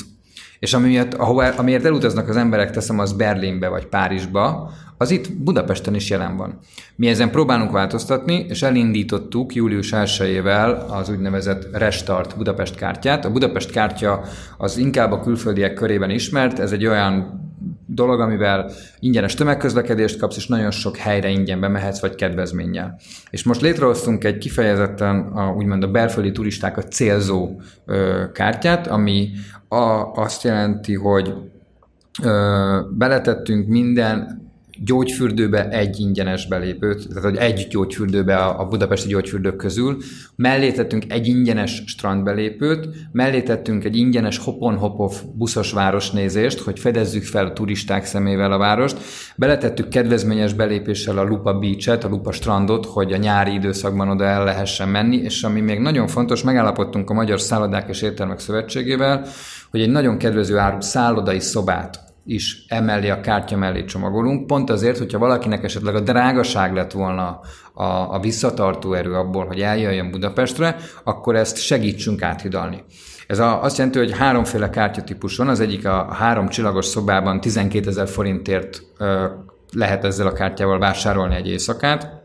És 0.60 0.74
amiért, 0.74 1.13
ahova, 1.13 1.48
amiért 1.48 1.86
elutaznak 1.86 2.30
az 2.30 2.36
emberek, 2.36 2.72
teszem 2.72 3.00
az 3.00 3.13
Berlinbe 3.13 3.68
vagy 3.68 3.86
Párizsba, 3.86 4.72
az 5.01 5.12
itt 5.12 5.34
Budapesten 5.34 5.96
is 5.96 6.10
jelen 6.10 6.38
van. 6.38 6.60
Mi 6.96 7.08
ezen 7.08 7.31
próbálunk 7.31 7.72
változtatni, 7.72 8.46
és 8.50 8.62
elindítottuk 8.62 9.55
július 9.55 9.89
1-ével 9.96 10.88
az 10.88 11.10
úgynevezett 11.10 11.77
Restart 11.77 12.38
Budapest 12.38 12.75
kártyát. 12.75 13.25
A 13.25 13.31
Budapest 13.31 13.72
kártya 13.72 14.24
az 14.58 14.77
inkább 14.77 15.12
a 15.12 15.20
külföldiek 15.20 15.74
körében 15.74 16.10
ismert, 16.10 16.60
ez 16.60 16.72
egy 16.72 16.86
olyan 16.86 17.39
dolog, 17.86 18.20
amivel 18.20 18.72
ingyenes 19.00 19.34
tömegközlekedést 19.34 20.20
kapsz, 20.20 20.38
és 20.38 20.48
nagyon 20.48 20.72
sok 20.72 20.98
helyre 20.98 21.29
ingyen 21.29 21.60
bemehetsz, 21.60 22.00
vagy 22.00 22.15
kedvezménnyel. 22.15 23.00
És 23.29 23.43
most 23.43 23.62
létrehoztunk 23.62 24.24
egy 24.24 24.38
kifejezetten 24.38 25.20
a, 25.20 25.51
úgymond 25.51 25.84
a 25.84 25.91
belföldi 25.91 26.31
turistákat 26.31 26.91
célzó 26.91 27.62
ö, 27.86 28.24
kártyát, 28.34 28.88
ami 28.88 29.29
a, 29.67 30.12
azt 30.13 30.43
jelenti, 30.43 30.96
hogy 30.96 31.34
ö, 32.24 32.79
beletettünk 32.98 33.67
minden 33.67 34.39
gyógyfürdőbe 34.84 35.70
egy 35.70 36.00
ingyenes 36.00 36.48
belépőt, 36.48 37.08
tehát 37.08 37.24
hogy 37.24 37.36
egy 37.36 37.68
gyógyfürdőbe 37.70 38.36
a 38.38 38.66
budapesti 38.66 39.08
gyógyfürdők 39.08 39.56
közül, 39.56 39.98
mellé 40.36 40.72
tettünk 40.72 41.04
egy 41.08 41.28
ingyenes 41.28 41.84
strandbelépőt, 41.86 42.90
mellé 43.12 43.42
tettünk 43.42 43.84
egy 43.84 43.96
ingyenes 43.96 44.38
hopon-hopov 44.38 45.14
buszos 45.34 45.72
városnézést, 45.72 46.60
hogy 46.60 46.80
fedezzük 46.80 47.24
fel 47.24 47.46
a 47.46 47.54
turisták 47.54 48.06
szemével 48.06 48.52
a 48.52 48.58
várost, 48.58 48.98
beletettük 49.36 49.90
kedvezményes 49.90 50.54
belépéssel 50.54 51.18
a 51.18 51.24
Lupa 51.24 51.60
Beach-et, 51.60 52.04
a 52.04 52.10
Lupa 52.10 52.32
strandot, 52.32 52.86
hogy 52.86 53.14
a 53.14 53.18
nyári 53.18 53.54
időszakban 53.54 54.10
oda 54.10 54.24
el 54.24 54.44
lehessen 54.44 54.90
menni, 54.90 55.18
és 55.18 55.44
ami 55.44 55.60
még 55.60 55.80
nagyon 55.80 56.08
fontos, 56.08 56.44
megállapodtunk 56.44 57.10
a 57.10 57.14
Magyar 57.14 57.42
Szállodák 57.42 57.90
és 57.90 58.02
Értelmek 58.02 58.40
Szövetségével, 58.40 59.26
hogy 59.72 59.82
egy 59.82 59.90
nagyon 59.90 60.18
kedvező 60.18 60.58
áru 60.58 60.82
szállodai 60.82 61.40
szobát 61.40 62.11
is 62.25 62.66
emellé 62.68 63.10
a 63.10 63.20
kártya 63.20 63.58
mellé 63.58 63.84
csomagolunk, 63.84 64.48
pont 64.48 64.70
azért, 64.70 64.98
hogyha 64.98 65.18
valakinek 65.18 65.63
esetleg 65.63 65.96
a 65.96 66.00
drágaság 66.00 66.74
lett 66.74 66.92
volna 66.92 67.40
a, 67.74 67.84
a 67.84 68.20
visszatartó 68.20 68.94
erő 68.94 69.13
abból, 69.13 69.46
hogy 69.46 69.60
eljöjjön 69.60 70.12
Budapestre, 70.12 70.75
akkor 71.04 71.36
ezt 71.36 71.58
segítsünk 71.58 72.22
áthidalni. 72.22 72.84
Ez 73.28 73.40
a, 73.40 73.63
azt 73.63 73.78
jelenti, 73.78 74.00
hogy 74.00 74.18
háromféle 74.18 74.70
kártyatípus 74.70 75.38
van, 75.38 75.48
az 75.48 75.60
egyik 75.60 75.86
a 75.88 76.13
három 76.13 76.48
csillagos 76.48 76.86
szobában 76.86 77.42
12 77.42 77.90
ezer 77.90 78.08
forintért 78.08 78.82
ö, 78.98 79.25
lehet 79.72 80.04
ezzel 80.04 80.28
a 80.28 80.34
kártyával 80.34 80.80
vásárolni 80.80 81.36
egy 81.36 81.48
éjszakát, 81.48 82.21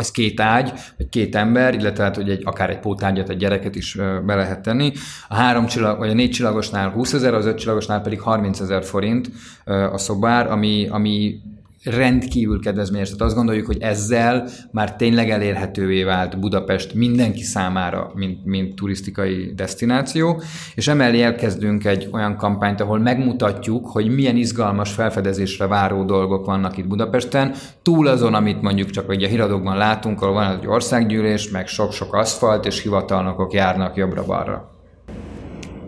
ez 0.00 0.10
két 0.10 0.40
ágy, 0.40 0.72
vagy 0.96 1.08
két 1.08 1.34
ember, 1.34 1.74
illetve 1.74 2.04
hát, 2.04 2.16
hogy 2.16 2.30
egy, 2.30 2.42
akár 2.44 2.70
egy 2.70 2.78
pótágyat, 2.78 3.28
egy 3.28 3.36
gyereket 3.36 3.74
is 3.74 3.98
be 4.26 4.34
lehet 4.34 4.60
tenni. 4.60 4.92
A 5.28 5.34
három 5.34 5.66
csillag, 5.66 5.98
vagy 5.98 6.10
a 6.10 6.14
négy 6.14 6.30
csillagosnál 6.30 6.90
20 6.90 7.12
ezer, 7.12 7.34
az 7.34 7.46
öt 7.46 7.58
csillagosnál 7.58 8.00
pedig 8.00 8.20
30 8.20 8.60
ezer 8.60 8.84
forint 8.84 9.30
a 9.64 9.98
szobár, 9.98 10.50
ami, 10.50 10.86
ami 10.90 11.40
rendkívül 11.84 12.60
kedvezményes. 12.60 13.06
Tehát 13.06 13.22
azt 13.22 13.34
gondoljuk, 13.34 13.66
hogy 13.66 13.78
ezzel 13.80 14.48
már 14.70 14.96
tényleg 14.96 15.30
elérhetővé 15.30 16.02
vált 16.02 16.40
Budapest 16.40 16.94
mindenki 16.94 17.42
számára, 17.42 18.10
mint, 18.14 18.44
mint 18.44 18.74
turisztikai 18.74 19.52
destináció, 19.54 20.42
és 20.74 20.88
emellé 20.88 21.22
elkezdünk 21.22 21.84
egy 21.84 22.08
olyan 22.12 22.36
kampányt, 22.36 22.80
ahol 22.80 22.98
megmutatjuk, 22.98 23.86
hogy 23.86 24.14
milyen 24.14 24.36
izgalmas 24.36 24.92
felfedezésre 24.92 25.66
váró 25.66 26.04
dolgok 26.04 26.46
vannak 26.46 26.76
itt 26.76 26.88
Budapesten, 26.88 27.54
túl 27.82 28.06
azon, 28.06 28.34
amit 28.34 28.62
mondjuk 28.62 28.90
csak 28.90 29.06
hogy 29.06 29.22
a 29.22 29.28
híradókban 29.28 29.76
látunk, 29.76 30.22
ahol 30.22 30.34
van 30.34 30.58
egy 30.58 30.66
országgyűlés, 30.66 31.50
meg 31.50 31.66
sok-sok 31.66 32.14
aszfalt, 32.14 32.66
és 32.66 32.82
hivatalnokok 32.82 33.52
járnak 33.52 33.96
jobbra-balra. 33.96 34.79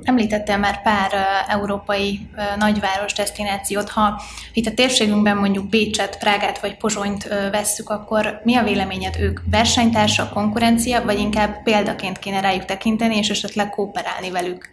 Említettél 0.04 0.56
már 0.56 0.82
pár 0.82 1.10
európai 1.48 2.28
nagyváros 2.58 3.12
destinációt. 3.12 3.88
Ha 3.88 4.22
itt 4.52 4.66
a 4.66 4.74
térségünkben 4.74 5.36
mondjuk 5.36 5.68
Bécset, 5.68 6.18
Prágát 6.18 6.60
vagy 6.60 6.76
Pozsonyt 6.76 7.28
vesszük, 7.50 7.90
akkor 7.90 8.40
mi 8.44 8.56
a 8.56 8.62
véleményed 8.62 9.16
ők? 9.20 9.40
Versenytársak, 9.50 10.32
konkurencia, 10.32 11.02
vagy 11.04 11.18
inkább 11.18 11.62
példaként 11.62 12.18
kéne 12.18 12.40
rájuk 12.40 12.64
tekinteni, 12.64 13.16
és 13.16 13.28
esetleg 13.28 13.70
kooperálni 13.70 14.30
velük? 14.30 14.68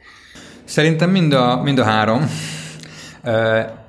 Szerintem 0.63 1.09
mind 1.09 1.33
a, 1.33 1.61
mind 1.61 1.79
a 1.79 1.83
három, 1.83 2.29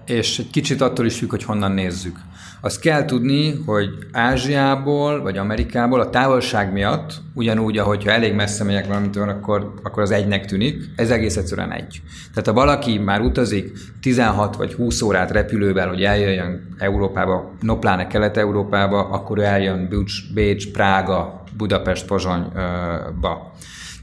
és 0.06 0.38
egy 0.38 0.50
kicsit 0.50 0.80
attól 0.80 1.06
is 1.06 1.18
függ, 1.18 1.30
hogy 1.30 1.44
honnan 1.44 1.72
nézzük. 1.72 2.18
Azt 2.62 2.80
kell 2.80 3.04
tudni, 3.04 3.62
hogy 3.66 3.88
Ázsiából 4.12 5.22
vagy 5.22 5.38
Amerikából 5.38 6.00
a 6.00 6.10
távolság 6.10 6.72
miatt, 6.72 7.12
ugyanúgy, 7.34 7.78
ahogy 7.78 8.04
ha 8.04 8.10
elég 8.10 8.34
messze 8.34 8.64
megyek 8.64 8.86
valamitől, 8.86 9.28
akkor, 9.28 9.74
akkor 9.82 10.02
az 10.02 10.10
egynek 10.10 10.44
tűnik, 10.44 10.90
ez 10.96 11.10
egész 11.10 11.36
egyszerűen 11.36 11.72
egy. 11.72 12.02
Tehát 12.30 12.46
ha 12.46 12.52
valaki 12.52 12.98
már 12.98 13.20
utazik 13.20 13.72
16 14.00 14.56
vagy 14.56 14.72
20 14.72 15.02
órát 15.02 15.30
repülővel, 15.30 15.88
hogy 15.88 16.02
eljöjjön 16.02 16.76
Európába, 16.78 17.52
no 17.60 17.78
Kelet-Európába, 18.08 19.08
akkor 19.08 19.38
eljön 19.38 19.88
Bécs, 19.88 20.34
Bécs 20.34 20.72
Prága, 20.72 21.42
Budapest, 21.56 22.06
Pozsonyba. 22.06 23.52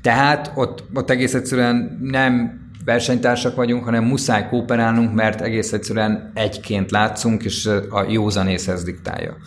Tehát 0.02 0.52
ott, 0.56 0.84
ott 0.94 1.10
egész 1.10 1.34
egyszerűen 1.34 2.00
nem 2.02 2.62
versenytársak 2.88 3.56
vagyunk, 3.56 3.84
hanem 3.84 4.04
muszáj 4.04 4.48
kooperálnunk, 4.48 5.14
mert 5.14 5.42
egész 5.42 5.74
egyszerűen 5.74 6.32
egyként 6.34 6.92
látszunk, 6.92 7.44
és 7.44 7.66
a 7.90 8.06
józanész 8.10 8.68
ez 8.68 8.84
diktálja. 8.84 9.38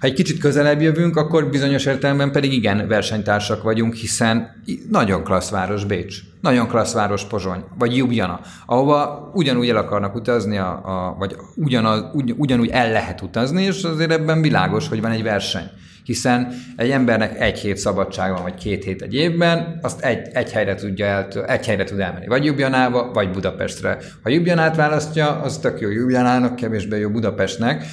Ha 0.00 0.06
egy 0.06 0.12
kicsit 0.12 0.38
közelebb 0.38 0.80
jövünk, 0.80 1.16
akkor 1.16 1.50
bizonyos 1.50 1.84
értelemben 1.84 2.32
pedig 2.32 2.52
igen, 2.52 2.88
versenytársak 2.88 3.62
vagyunk, 3.62 3.94
hiszen 3.94 4.62
nagyon 4.90 5.24
klassz 5.24 5.50
város 5.50 5.84
Bécs, 5.84 6.18
nagyon 6.40 6.68
klassz 6.68 6.92
város 6.92 7.24
Pozsony, 7.24 7.64
vagy 7.78 7.96
Ljubljana, 7.96 8.40
ahova 8.66 9.30
ugyanúgy 9.34 9.68
el 9.68 9.76
akarnak 9.76 10.14
utazni, 10.14 10.58
a, 10.58 10.80
a, 10.84 11.14
vagy 11.18 11.36
ugyanaz, 11.54 12.04
ugy, 12.12 12.34
ugyanúgy 12.36 12.68
el 12.68 12.92
lehet 12.92 13.22
utazni, 13.22 13.62
és 13.62 13.82
azért 13.82 14.12
ebben 14.12 14.40
világos, 14.40 14.88
hogy 14.88 15.00
van 15.00 15.10
egy 15.10 15.22
verseny 15.22 15.70
hiszen 16.06 16.52
egy 16.76 16.90
embernek 16.90 17.40
egy 17.40 17.58
hét 17.58 17.76
szabadság 17.76 18.32
van, 18.32 18.42
vagy 18.42 18.54
két 18.54 18.84
hét 18.84 19.02
egy 19.02 19.14
évben, 19.14 19.78
azt 19.82 20.00
egy, 20.00 20.28
egy, 20.32 20.52
helyre, 20.52 20.74
tudja 20.74 21.06
el, 21.06 21.28
egy 21.46 21.66
helyre 21.66 21.84
tud 21.84 22.00
elmenni, 22.00 22.26
vagy 22.26 22.44
Jubjanába, 22.44 23.10
vagy 23.12 23.30
Budapestre. 23.30 23.98
Ha 24.22 24.30
Jubjanát 24.30 24.76
választja, 24.76 25.40
az 25.40 25.58
tök 25.58 25.80
jó. 25.80 25.90
Jubjanának, 25.90 26.56
kevésbé 26.56 26.98
jó 26.98 27.10
Budapestnek, 27.10 27.84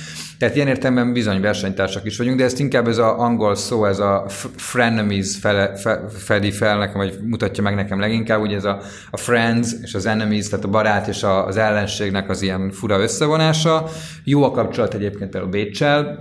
tehát 0.44 0.58
ilyen 0.58 0.68
értelemben 0.68 1.14
bizony 1.14 1.42
versenytársak 1.42 2.06
is 2.06 2.18
vagyunk, 2.18 2.38
de 2.38 2.44
ezt 2.44 2.60
inkább 2.60 2.88
ez 2.88 2.98
az 2.98 3.14
angol 3.18 3.56
szó, 3.56 3.86
ez 3.86 4.00
a 4.00 4.26
frenemies 4.56 5.38
fele, 5.38 5.76
fe, 5.76 6.02
fedi 6.10 6.52
fel 6.52 6.78
nekem, 6.78 6.98
vagy 6.98 7.18
mutatja 7.22 7.64
meg 7.64 7.76
nekem 7.76 8.00
leginkább, 8.00 8.42
ugye 8.42 8.56
ez 8.56 8.64
a, 8.64 8.82
a 9.12 9.18
friends 9.18 9.72
és 9.82 9.94
az 9.94 10.06
enemies, 10.06 10.50
tehát 10.50 10.66
a 10.66 10.70
barát 10.70 11.08
és 11.08 11.24
a, 11.24 11.46
az 11.46 11.58
ellenségnek 11.58 12.30
az 12.30 12.42
ilyen 12.42 12.72
fura 12.72 13.00
összevonása. 13.00 13.90
Jó 14.24 14.44
a 14.44 14.52
kapcsolat 14.52 14.94
egyébként 14.94 15.30
például 15.30 15.52
Bécsel, 15.52 16.18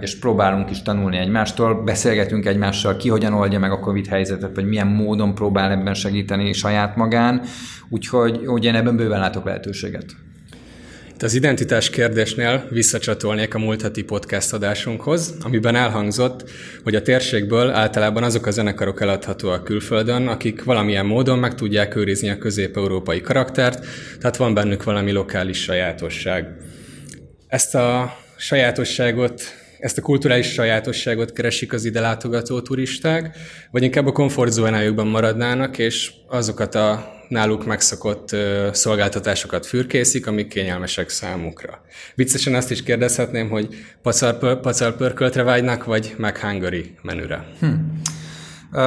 és 0.00 0.18
próbálunk 0.18 0.70
is 0.70 0.82
tanulni 0.82 1.16
egymástól, 1.16 1.82
beszélgetünk 1.82 2.46
egymással, 2.46 2.96
ki 2.96 3.08
hogyan 3.08 3.32
oldja 3.32 3.58
meg 3.58 3.70
a 3.72 3.80
Covid 3.80 4.06
helyzetet, 4.06 4.54
vagy 4.54 4.68
milyen 4.68 4.86
módon 4.86 5.34
próbál 5.34 5.70
ebben 5.70 5.94
segíteni 5.94 6.52
saját 6.52 6.96
magán, 6.96 7.42
úgyhogy, 7.88 8.64
én 8.64 8.74
ebben 8.74 8.96
bőven 8.96 9.20
látok 9.20 9.44
lehetőséget. 9.44 10.04
Itt 11.20 11.26
az 11.26 11.34
identitás 11.34 11.90
kérdésnél 11.90 12.66
visszacsatolnék 12.70 13.54
a 13.54 13.58
múlt 13.58 13.82
heti 13.82 14.02
podcast 14.02 14.52
adásunkhoz, 14.52 15.34
amiben 15.42 15.74
elhangzott, 15.74 16.50
hogy 16.82 16.94
a 16.94 17.02
térségből 17.02 17.70
általában 17.70 18.22
azok 18.22 18.46
a 18.46 18.50
zenekarok 18.50 19.00
eladhatóak 19.00 19.64
külföldön, 19.64 20.26
akik 20.26 20.64
valamilyen 20.64 21.06
módon 21.06 21.38
meg 21.38 21.54
tudják 21.54 21.96
őrizni 21.96 22.30
a 22.30 22.38
közép-európai 22.38 23.20
karaktert, 23.20 23.86
tehát 24.18 24.36
van 24.36 24.54
bennük 24.54 24.84
valami 24.84 25.10
lokális 25.10 25.62
sajátosság. 25.62 26.56
Ezt 27.46 27.74
a 27.74 28.16
sajátosságot 28.36 29.42
ezt 29.78 29.98
a 29.98 30.02
kulturális 30.02 30.52
sajátosságot 30.52 31.32
keresik 31.32 31.72
az 31.72 31.84
ide 31.84 32.00
látogató 32.00 32.60
turisták, 32.60 33.36
vagy 33.70 33.82
inkább 33.82 34.06
a 34.06 34.12
komfortzónájukban 34.12 35.06
maradnának, 35.06 35.78
és 35.78 36.12
azokat 36.26 36.74
a 36.74 37.18
náluk 37.30 37.66
megszokott 37.66 38.36
szolgáltatásokat 38.72 39.66
fürkészik, 39.66 40.26
amik 40.26 40.48
kényelmesek 40.48 41.08
számukra. 41.08 41.82
Viccesen 42.14 42.54
azt 42.54 42.70
is 42.70 42.82
kérdezhetném, 42.82 43.48
hogy 43.48 43.68
pörköltre 44.96 45.42
vágynak, 45.42 45.84
vagy 45.84 46.14
McHungary 46.18 46.94
menüre? 47.02 47.46
Hm. 47.60 47.66
Uh, 48.72 48.78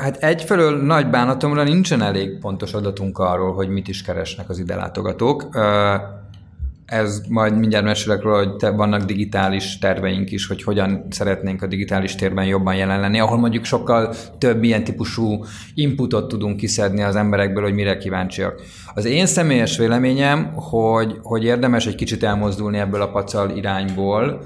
hát 0.00 0.16
egyfelől 0.20 0.82
nagy 0.82 1.10
bánatomra 1.10 1.62
nincsen 1.62 2.02
elég 2.02 2.38
pontos 2.38 2.72
adatunk 2.72 3.18
arról, 3.18 3.54
hogy 3.54 3.68
mit 3.68 3.88
is 3.88 4.02
keresnek 4.02 4.48
az 4.48 4.58
ide 4.58 4.74
látogatók. 4.74 5.42
Uh, 5.42 5.62
ez 6.86 7.22
majd 7.28 7.58
mindjárt 7.58 7.84
mesélek 7.84 8.22
róla, 8.22 8.36
hogy 8.36 8.56
te, 8.56 8.70
vannak 8.70 9.02
digitális 9.02 9.78
terveink 9.78 10.30
is, 10.30 10.46
hogy 10.46 10.62
hogyan 10.62 11.06
szeretnénk 11.10 11.62
a 11.62 11.66
digitális 11.66 12.14
térben 12.14 12.44
jobban 12.44 12.74
jelen 12.74 13.00
lenni, 13.00 13.18
ahol 13.18 13.38
mondjuk 13.38 13.64
sokkal 13.64 14.14
több 14.38 14.62
ilyen 14.62 14.84
típusú 14.84 15.44
inputot 15.74 16.28
tudunk 16.28 16.56
kiszedni 16.56 17.02
az 17.02 17.16
emberekből, 17.16 17.62
hogy 17.62 17.74
mire 17.74 17.96
kíváncsiak. 17.96 18.62
Az 18.94 19.04
én 19.04 19.26
személyes 19.26 19.76
véleményem, 19.76 20.52
hogy, 20.54 21.18
hogy 21.22 21.44
érdemes 21.44 21.86
egy 21.86 21.94
kicsit 21.94 22.22
elmozdulni 22.22 22.78
ebből 22.78 23.02
a 23.02 23.10
pacal 23.10 23.50
irányból, 23.50 24.40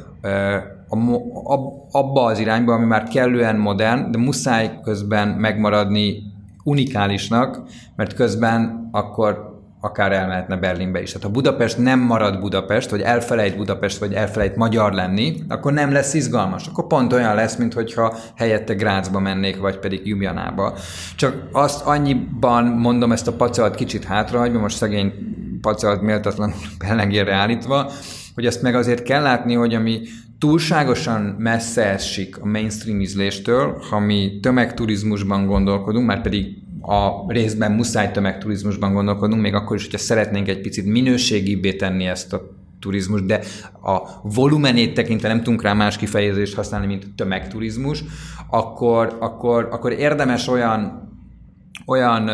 abba 1.90 2.24
az 2.24 2.38
irányba, 2.38 2.72
ami 2.72 2.84
már 2.84 3.02
kellően 3.02 3.56
modern, 3.56 4.10
de 4.10 4.18
muszáj 4.18 4.78
közben 4.82 5.28
megmaradni 5.28 6.22
unikálisnak, 6.64 7.62
mert 7.96 8.14
közben 8.14 8.88
akkor 8.92 9.57
akár 9.80 10.12
elmehetne 10.12 10.56
Berlinbe 10.56 11.02
is. 11.02 11.12
Tehát 11.12 11.26
ha 11.26 11.32
Budapest 11.32 11.78
nem 11.78 12.00
marad 12.00 12.40
Budapest, 12.40 12.90
vagy 12.90 13.00
elfelejt 13.00 13.56
Budapest, 13.56 13.98
vagy 13.98 14.12
elfelejt 14.12 14.56
magyar 14.56 14.92
lenni, 14.92 15.36
akkor 15.48 15.72
nem 15.72 15.92
lesz 15.92 16.14
izgalmas. 16.14 16.66
Akkor 16.66 16.86
pont 16.86 17.12
olyan 17.12 17.34
lesz, 17.34 17.56
mint 17.56 17.74
hogyha 17.74 18.16
helyette 18.36 18.74
Grácsba 18.74 19.18
mennék, 19.18 19.58
vagy 19.58 19.78
pedig 19.78 20.06
Jubjanába. 20.06 20.74
Csak 21.16 21.48
azt 21.52 21.86
annyiban 21.86 22.64
mondom 22.64 23.12
ezt 23.12 23.28
a 23.28 23.32
pacalt 23.32 23.74
kicsit 23.74 24.04
hátrahagyva, 24.04 24.58
most 24.58 24.76
szegény 24.76 25.12
pacalt 25.60 26.02
méltatlan 26.02 26.54
pellengérre 26.78 27.34
állítva, 27.42 27.90
hogy 28.34 28.46
ezt 28.46 28.62
meg 28.62 28.74
azért 28.74 29.02
kell 29.02 29.22
látni, 29.22 29.54
hogy 29.54 29.74
ami 29.74 30.00
túlságosan 30.38 31.20
messze 31.38 31.84
esik 31.84 32.38
a 32.38 32.46
mainstream 32.46 33.00
ízléstől, 33.00 33.78
ha 33.90 33.98
mi 33.98 34.38
tömegturizmusban 34.42 35.46
gondolkodunk, 35.46 36.06
már 36.06 36.20
pedig 36.20 36.46
a 36.88 37.24
részben 37.26 37.72
muszáj 37.72 38.10
tömegturizmusban 38.10 38.92
gondolkodunk, 38.92 39.42
még 39.42 39.54
akkor 39.54 39.76
is, 39.76 39.82
hogyha 39.82 39.98
szeretnénk 39.98 40.48
egy 40.48 40.60
picit 40.60 40.84
minőségibbé 40.84 41.72
tenni 41.74 42.06
ezt 42.06 42.32
a 42.32 42.50
turizmus, 42.80 43.22
de 43.22 43.40
a 43.82 44.00
volumenét 44.22 44.94
tekintve 44.94 45.28
nem 45.28 45.42
tudunk 45.42 45.62
rá 45.62 45.72
más 45.72 45.96
kifejezést 45.96 46.54
használni, 46.54 46.86
mint 46.86 47.14
tömegturizmus, 47.16 48.04
akkor, 48.50 49.16
akkor, 49.20 49.68
akkor 49.70 49.92
érdemes 49.92 50.48
olyan 50.48 51.06
olyan 51.86 52.28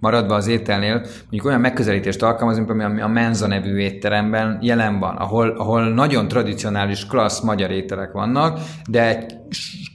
maradva 0.00 0.34
az 0.34 0.46
ételnél, 0.46 1.06
mondjuk 1.20 1.44
olyan 1.44 1.60
megközelítést 1.60 2.22
alkalmazunk, 2.22 2.70
ami 2.70 3.00
a 3.00 3.08
Menza 3.08 3.46
nevű 3.46 3.76
étteremben 3.76 4.58
jelen 4.60 4.98
van, 4.98 5.16
ahol, 5.16 5.48
ahol 5.48 5.92
nagyon 5.92 6.28
tradicionális, 6.28 7.06
klassz 7.06 7.40
magyar 7.40 7.70
ételek 7.70 8.12
vannak, 8.12 8.60
de 8.88 9.08
egy 9.08 9.36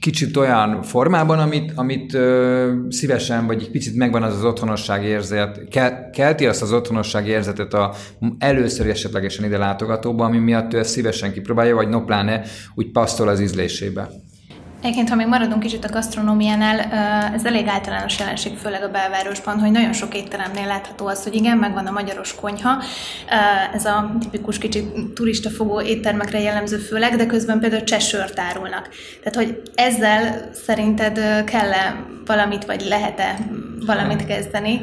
kicsit 0.00 0.36
olyan 0.36 0.82
formában, 0.82 1.38
amit, 1.38 1.72
amit 1.74 2.14
ö, 2.14 2.72
szívesen, 2.88 3.46
vagy 3.46 3.62
egy 3.62 3.70
picit 3.70 3.96
megvan 3.96 4.22
az 4.22 4.34
az 4.34 4.44
otthonosság 4.44 5.04
érzet, 5.04 5.68
kel, 5.68 6.10
kelti 6.10 6.46
azt 6.46 6.62
az 6.62 6.72
otthonosság 6.72 7.26
érzetet 7.26 7.74
a 7.74 7.94
először 8.38 8.86
esetlegesen 8.86 9.44
ide 9.44 9.58
látogatóba, 9.58 10.24
ami 10.24 10.38
miatt 10.38 10.74
ő 10.74 10.78
ezt 10.78 10.90
szívesen 10.90 11.32
kipróbálja, 11.32 11.74
vagy 11.74 11.88
no 11.88 12.04
pláne 12.04 12.42
úgy 12.74 12.90
passzol 12.90 13.28
az 13.28 13.40
ízlésébe. 13.40 14.08
Egyébként, 14.84 15.08
ha 15.08 15.14
még 15.14 15.26
maradunk 15.26 15.62
kicsit 15.62 15.84
a 15.84 15.92
gasztronómiánál, 15.92 16.80
ez 17.34 17.44
elég 17.44 17.66
általános 17.66 18.18
jelenség, 18.18 18.56
főleg 18.56 18.82
a 18.82 18.90
belvárosban, 18.90 19.58
hogy 19.60 19.70
nagyon 19.70 19.92
sok 19.92 20.14
étteremnél 20.14 20.66
látható 20.66 21.06
az, 21.06 21.22
hogy 21.22 21.34
igen, 21.34 21.56
megvan 21.56 21.86
a 21.86 21.90
magyaros 21.90 22.34
konyha, 22.34 22.82
ez 23.74 23.84
a 23.84 24.16
tipikus 24.20 24.58
kicsit 24.58 25.14
turistafogó 25.14 25.80
éttermekre 25.80 26.40
jellemző 26.40 26.76
főleg, 26.76 27.16
de 27.16 27.26
közben 27.26 27.60
például 27.60 27.82
csesört 27.82 28.38
árulnak. 28.38 28.88
Tehát, 29.22 29.34
hogy 29.34 29.62
ezzel 29.74 30.50
szerinted 30.64 31.44
kell-e 31.44 32.04
valamit, 32.26 32.64
vagy 32.64 32.84
lehet-e 32.88 33.36
valamit 33.86 34.26
kezdeni? 34.26 34.80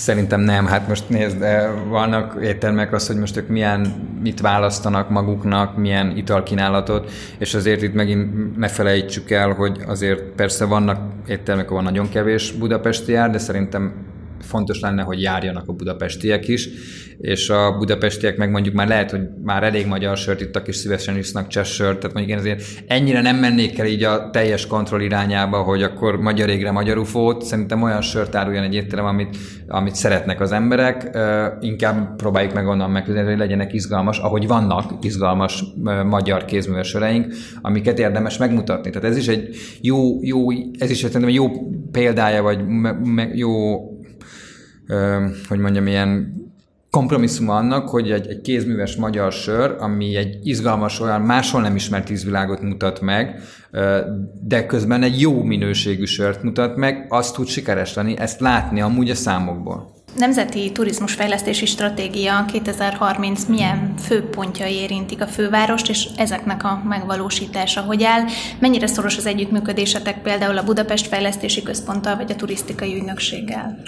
Szerintem 0.00 0.40
nem, 0.40 0.66
hát 0.66 0.88
most 0.88 1.08
nézd, 1.08 1.44
vannak 1.88 2.36
éttermek 2.42 2.92
az, 2.92 3.06
hogy 3.06 3.16
most 3.16 3.36
ők 3.36 3.48
milyen, 3.48 4.08
mit 4.22 4.40
választanak 4.40 5.10
maguknak, 5.10 5.76
milyen 5.76 6.16
italkínálatot, 6.16 7.10
és 7.38 7.54
azért 7.54 7.82
itt 7.82 7.94
megint 7.94 8.56
ne 8.56 8.68
felejtsük 8.68 9.30
el, 9.30 9.52
hogy 9.52 9.80
azért 9.86 10.22
persze 10.22 10.64
vannak 10.64 10.98
éttermek, 11.26 11.70
ahol 11.70 11.82
nagyon 11.82 12.08
kevés 12.08 12.52
budapesti 12.52 13.12
jár, 13.12 13.30
de 13.30 13.38
szerintem 13.38 13.92
fontos 14.40 14.80
lenne, 14.80 15.02
hogy 15.02 15.22
járjanak 15.22 15.68
a 15.68 15.72
budapestiek 15.72 16.48
is, 16.48 16.68
és 17.18 17.50
a 17.50 17.76
budapestiek 17.78 18.36
meg 18.36 18.50
mondjuk 18.50 18.74
már 18.74 18.88
lehet, 18.88 19.10
hogy 19.10 19.20
már 19.42 19.62
elég 19.62 19.86
magyar 19.86 20.16
sört 20.16 20.40
ittak, 20.40 20.68
és 20.68 20.76
szívesen 20.76 21.16
isznak 21.16 21.48
cseh 21.48 21.64
sört, 21.64 21.98
tehát 21.98 22.16
mondjuk 22.16 22.38
én 22.38 22.42
azért 22.42 22.62
ennyire 22.86 23.20
nem 23.20 23.36
mennék 23.36 23.78
el 23.78 23.86
így 23.86 24.02
a 24.02 24.30
teljes 24.30 24.66
kontroll 24.66 25.00
irányába, 25.00 25.62
hogy 25.62 25.82
akkor 25.82 26.16
magyar 26.20 26.48
égre 26.48 26.70
magyar 26.70 26.98
ufót, 26.98 27.44
szerintem 27.44 27.82
olyan 27.82 28.00
sört 28.00 28.34
áruljon 28.34 28.64
egy 28.64 28.74
étterem, 28.74 29.04
amit, 29.04 29.36
amit 29.68 29.94
szeretnek 29.94 30.40
az 30.40 30.52
emberek, 30.52 31.18
inkább 31.60 32.16
próbáljuk 32.16 32.54
meg 32.54 32.66
onnan 32.66 32.90
megközelíteni, 32.90 33.36
hogy 33.36 33.46
legyenek 33.46 33.72
izgalmas, 33.72 34.18
ahogy 34.18 34.46
vannak 34.46 34.92
izgalmas 35.04 35.64
magyar 36.04 36.44
kézműves 36.44 36.88
söreink, 36.88 37.34
amiket 37.62 37.98
érdemes 37.98 38.38
megmutatni. 38.38 38.90
Tehát 38.90 39.08
ez 39.08 39.16
is 39.16 39.28
egy 39.28 39.56
jó, 39.80 40.18
jó 40.22 40.50
ez 40.78 40.90
is 40.90 40.98
szerintem 40.98 41.28
jó 41.28 41.48
példája, 41.90 42.42
vagy 42.42 42.58
jó 43.32 43.50
hogy 45.48 45.58
mondjam, 45.58 45.86
ilyen 45.86 46.34
kompromisszum 46.90 47.48
annak, 47.48 47.88
hogy 47.88 48.10
egy, 48.10 48.26
egy 48.26 48.40
kézműves 48.40 48.96
magyar 48.96 49.32
sör, 49.32 49.76
ami 49.78 50.16
egy 50.16 50.38
izgalmas, 50.42 51.00
olyan 51.00 51.20
máshol 51.20 51.60
nem 51.60 51.76
ismert 51.76 52.10
ízvilágot 52.10 52.60
mutat 52.60 53.00
meg, 53.00 53.40
de 54.42 54.66
közben 54.66 55.02
egy 55.02 55.20
jó 55.20 55.42
minőségű 55.42 56.04
sört 56.04 56.42
mutat 56.42 56.76
meg, 56.76 57.06
azt 57.08 57.34
tud 57.34 57.46
sikeres 57.46 57.94
lenni, 57.94 58.18
ezt 58.18 58.40
látni 58.40 58.80
amúgy 58.80 59.10
a 59.10 59.14
számokból. 59.14 59.98
Nemzeti 60.16 60.72
Turizmusfejlesztési 60.72 61.66
Stratégia 61.66 62.44
2030 62.52 63.44
milyen 63.44 63.94
főpontjai 63.98 64.74
érintik 64.74 65.22
a 65.22 65.26
fővárost, 65.26 65.88
és 65.88 66.08
ezeknek 66.16 66.64
a 66.64 66.82
megvalósítása 66.88 67.80
hogy 67.80 68.02
áll? 68.02 68.24
Mennyire 68.58 68.86
szoros 68.86 69.16
az 69.16 69.26
együttműködésetek 69.26 70.22
például 70.22 70.58
a 70.58 70.64
Budapest 70.64 71.06
Fejlesztési 71.06 71.62
Központtal 71.62 72.16
vagy 72.16 72.30
a 72.30 72.36
turisztikai 72.36 72.94
ügynökséggel? 72.94 73.82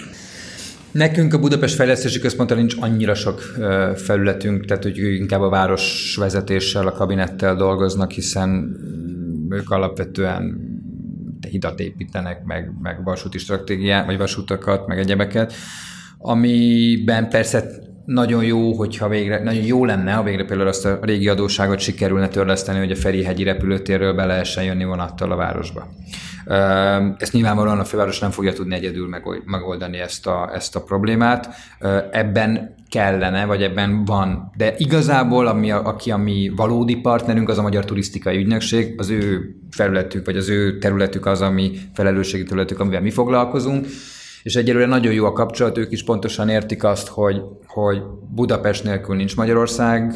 Nekünk 0.93 1.33
a 1.33 1.39
Budapest 1.39 1.75
Fejlesztési 1.75 2.19
Központtal 2.19 2.57
nincs 2.57 2.75
annyira 2.79 3.13
sok 3.13 3.39
felületünk, 3.95 4.65
tehát 4.65 4.83
hogy 4.83 4.97
inkább 4.97 5.41
a 5.41 5.49
városvezetéssel, 5.49 6.87
a 6.87 6.91
kabinettel 6.91 7.55
dolgoznak, 7.55 8.11
hiszen 8.11 8.77
ők 9.49 9.69
alapvetően 9.69 10.71
hidat 11.49 11.79
építenek, 11.79 12.43
meg, 12.43 12.71
meg 12.81 13.03
vasúti 13.03 13.37
stratégiát, 13.37 14.05
vagy 14.05 14.17
vasutakat, 14.17 14.87
meg 14.87 14.99
egyebeket, 14.99 15.53
amiben 16.17 17.29
persze 17.29 17.63
nagyon 18.05 18.43
jó, 18.43 18.73
hogyha 18.73 19.07
végre, 19.07 19.43
nagyon 19.43 19.63
jó 19.63 19.85
lenne, 19.85 20.11
ha 20.11 20.23
végre 20.23 20.45
például 20.45 20.67
azt 20.67 20.85
a 20.85 20.99
régi 21.01 21.27
adóságot 21.27 21.79
sikerülne 21.79 22.27
törleszteni, 22.27 22.79
hogy 22.79 22.91
a 22.91 22.95
Ferihegyi 22.95 23.43
repülőtérről 23.43 24.13
be 24.13 24.25
lehessen 24.25 24.63
jönni 24.63 24.83
vonattal 24.83 25.31
a 25.31 25.35
városba. 25.35 25.87
Ezt 27.17 27.33
nyilvánvalóan 27.33 27.79
a 27.79 27.83
főváros 27.83 28.19
nem 28.19 28.31
fogja 28.31 28.53
tudni 28.53 28.75
egyedül 28.75 29.09
megoldani 29.45 29.97
ezt 29.97 30.27
a, 30.27 30.49
ezt 30.53 30.75
a 30.75 30.83
problémát. 30.83 31.49
Ebben 32.11 32.75
kellene, 32.89 33.45
vagy 33.45 33.63
ebben 33.63 34.05
van. 34.05 34.51
De 34.57 34.73
igazából, 34.77 35.47
ami, 35.47 35.71
a, 35.71 35.85
aki 35.85 36.11
a 36.11 36.17
mi 36.17 36.51
valódi 36.55 36.95
partnerünk, 36.95 37.49
az 37.49 37.57
a 37.57 37.61
Magyar 37.61 37.85
Turisztikai 37.85 38.37
Ügynökség, 38.37 38.93
az 38.97 39.09
ő 39.09 39.55
felületük, 39.71 40.25
vagy 40.25 40.37
az 40.37 40.49
ő 40.49 40.77
területük 40.77 41.25
az, 41.25 41.41
ami 41.41 41.71
felelősségi 41.93 42.43
területük, 42.43 42.79
amivel 42.79 43.01
mi 43.01 43.09
foglalkozunk 43.09 43.87
és 44.43 44.55
egyelőre 44.55 44.85
nagyon 44.85 45.13
jó 45.13 45.25
a 45.25 45.31
kapcsolat, 45.31 45.77
ők 45.77 45.91
is 45.91 46.03
pontosan 46.03 46.49
értik 46.49 46.83
azt, 46.83 47.07
hogy, 47.07 47.41
hogy 47.65 48.01
Budapest 48.35 48.83
nélkül 48.83 49.15
nincs 49.15 49.35
Magyarország 49.35 50.13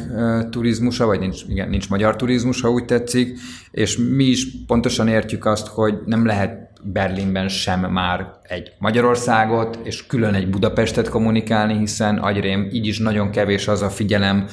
turizmusa, 0.50 1.06
vagy 1.06 1.18
nincs, 1.18 1.42
igen, 1.48 1.68
nincs 1.68 1.88
magyar 1.88 2.16
turizmus, 2.16 2.60
ha 2.60 2.70
úgy 2.70 2.84
tetszik, 2.84 3.38
és 3.70 3.96
mi 3.96 4.24
is 4.24 4.46
pontosan 4.66 5.08
értjük 5.08 5.44
azt, 5.44 5.66
hogy 5.66 5.94
nem 6.04 6.26
lehet 6.26 6.66
Berlinben 6.82 7.48
sem 7.48 7.80
már 7.80 8.26
egy 8.42 8.72
Magyarországot, 8.78 9.78
és 9.82 10.06
külön 10.06 10.34
egy 10.34 10.50
Budapestet 10.50 11.08
kommunikálni, 11.08 11.78
hiszen 11.78 12.18
agyrém 12.18 12.68
így 12.72 12.86
is 12.86 12.98
nagyon 12.98 13.30
kevés 13.30 13.68
az 13.68 13.82
a 13.82 13.90
figyelem, 13.90 14.46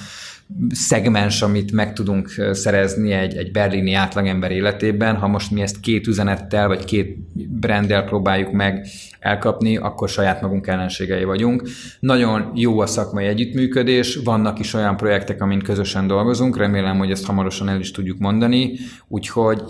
szegmens, 0.69 1.41
amit 1.41 1.71
meg 1.71 1.93
tudunk 1.93 2.29
szerezni 2.51 3.11
egy, 3.11 3.35
egy 3.35 3.51
berlini 3.51 3.93
átlagember 3.93 4.51
életében. 4.51 5.15
Ha 5.15 5.27
most 5.27 5.51
mi 5.51 5.61
ezt 5.61 5.79
két 5.79 6.07
üzenettel, 6.07 6.67
vagy 6.67 6.85
két 6.85 7.17
branddel 7.59 8.03
próbáljuk 8.03 8.51
meg 8.51 8.87
elkapni, 9.19 9.77
akkor 9.77 10.09
saját 10.09 10.41
magunk 10.41 10.67
ellenségei 10.67 11.23
vagyunk. 11.23 11.63
Nagyon 11.99 12.51
jó 12.55 12.79
a 12.79 12.85
szakmai 12.85 13.25
együttműködés, 13.25 14.15
vannak 14.23 14.59
is 14.59 14.73
olyan 14.73 14.97
projektek, 14.97 15.41
amin 15.41 15.59
közösen 15.59 16.07
dolgozunk, 16.07 16.57
remélem, 16.57 16.97
hogy 16.97 17.11
ezt 17.11 17.25
hamarosan 17.25 17.69
el 17.69 17.79
is 17.79 17.91
tudjuk 17.91 18.17
mondani, 18.17 18.77
úgyhogy 19.07 19.61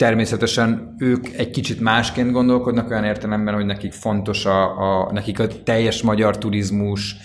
Természetesen 0.00 0.94
ők 0.98 1.26
egy 1.36 1.50
kicsit 1.50 1.80
másként 1.80 2.32
gondolkodnak 2.32 2.90
olyan 2.90 3.04
értelemben, 3.04 3.54
hogy 3.54 3.64
nekik 3.64 3.92
fontos 3.92 4.46
a, 4.46 4.78
a 5.02 5.12
nekik 5.12 5.40
a 5.40 5.46
teljes 5.64 6.02
magyar 6.02 6.38
turizmus 6.38 7.16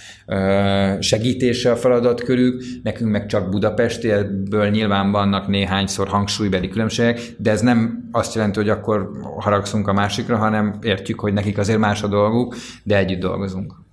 segítése 0.99 1.71
a 1.71 1.75
feladatkörük, 1.75 2.63
nekünk 2.83 3.11
meg 3.11 3.25
csak 3.25 3.49
Budapesti, 3.49 4.11
ebből 4.11 4.69
nyilván 4.69 5.11
vannak 5.11 5.47
néhányszor 5.47 6.07
hangsúlybeli 6.07 6.67
különbségek, 6.67 7.19
de 7.37 7.51
ez 7.51 7.61
nem 7.61 8.09
azt 8.11 8.35
jelenti, 8.35 8.59
hogy 8.59 8.69
akkor 8.69 9.09
haragszunk 9.39 9.87
a 9.87 9.93
másikra, 9.93 10.37
hanem 10.37 10.77
értjük, 10.81 11.19
hogy 11.19 11.33
nekik 11.33 11.57
azért 11.57 11.79
más 11.79 12.03
a 12.03 12.07
dolguk, 12.07 12.55
de 12.83 12.97
együtt 12.97 13.19
dolgozunk. 13.19 13.84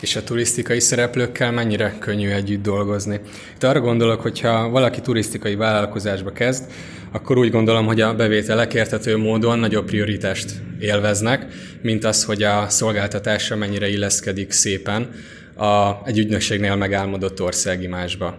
És 0.00 0.16
a 0.16 0.22
turisztikai 0.22 0.80
szereplőkkel 0.80 1.52
mennyire 1.52 1.94
könnyű 1.98 2.28
együtt 2.28 2.62
dolgozni? 2.62 3.20
Itt 3.54 3.62
arra 3.62 3.80
gondolok, 3.80 4.20
hogyha 4.20 4.68
valaki 4.68 5.00
turisztikai 5.00 5.54
vállalkozásba 5.54 6.32
kezd, 6.32 6.64
akkor 7.12 7.38
úgy 7.38 7.50
gondolom, 7.50 7.86
hogy 7.86 8.00
a 8.00 8.14
bevételek 8.14 8.74
értető 8.74 9.16
módon 9.16 9.58
nagyobb 9.58 9.86
prioritást 9.86 10.52
élveznek, 10.78 11.46
mint 11.82 12.04
az, 12.04 12.24
hogy 12.24 12.42
a 12.42 12.68
szolgáltatása 12.68 13.56
mennyire 13.56 13.88
illeszkedik 13.88 14.50
szépen 14.50 15.10
a, 15.56 15.92
egy 16.04 16.18
ügynökségnél 16.18 16.76
megálmodott 16.76 17.42
országimásba. 17.42 18.38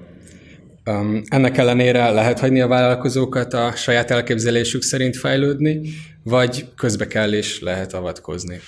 Um, 0.86 1.22
ennek 1.28 1.58
ellenére 1.58 2.10
lehet 2.10 2.40
hagyni 2.40 2.62
a 2.62 2.68
vállalkozókat 2.68 3.54
a 3.54 3.72
saját 3.76 4.12
elképzelésük 4.12 4.82
szerint 4.82 5.18
fejlődni, 5.18 5.82
vagy 6.24 6.66
közbe 6.78 7.08
kell 7.08 7.34
és 7.34 7.60
lehet 7.60 7.94
avatkozni. 7.94 8.60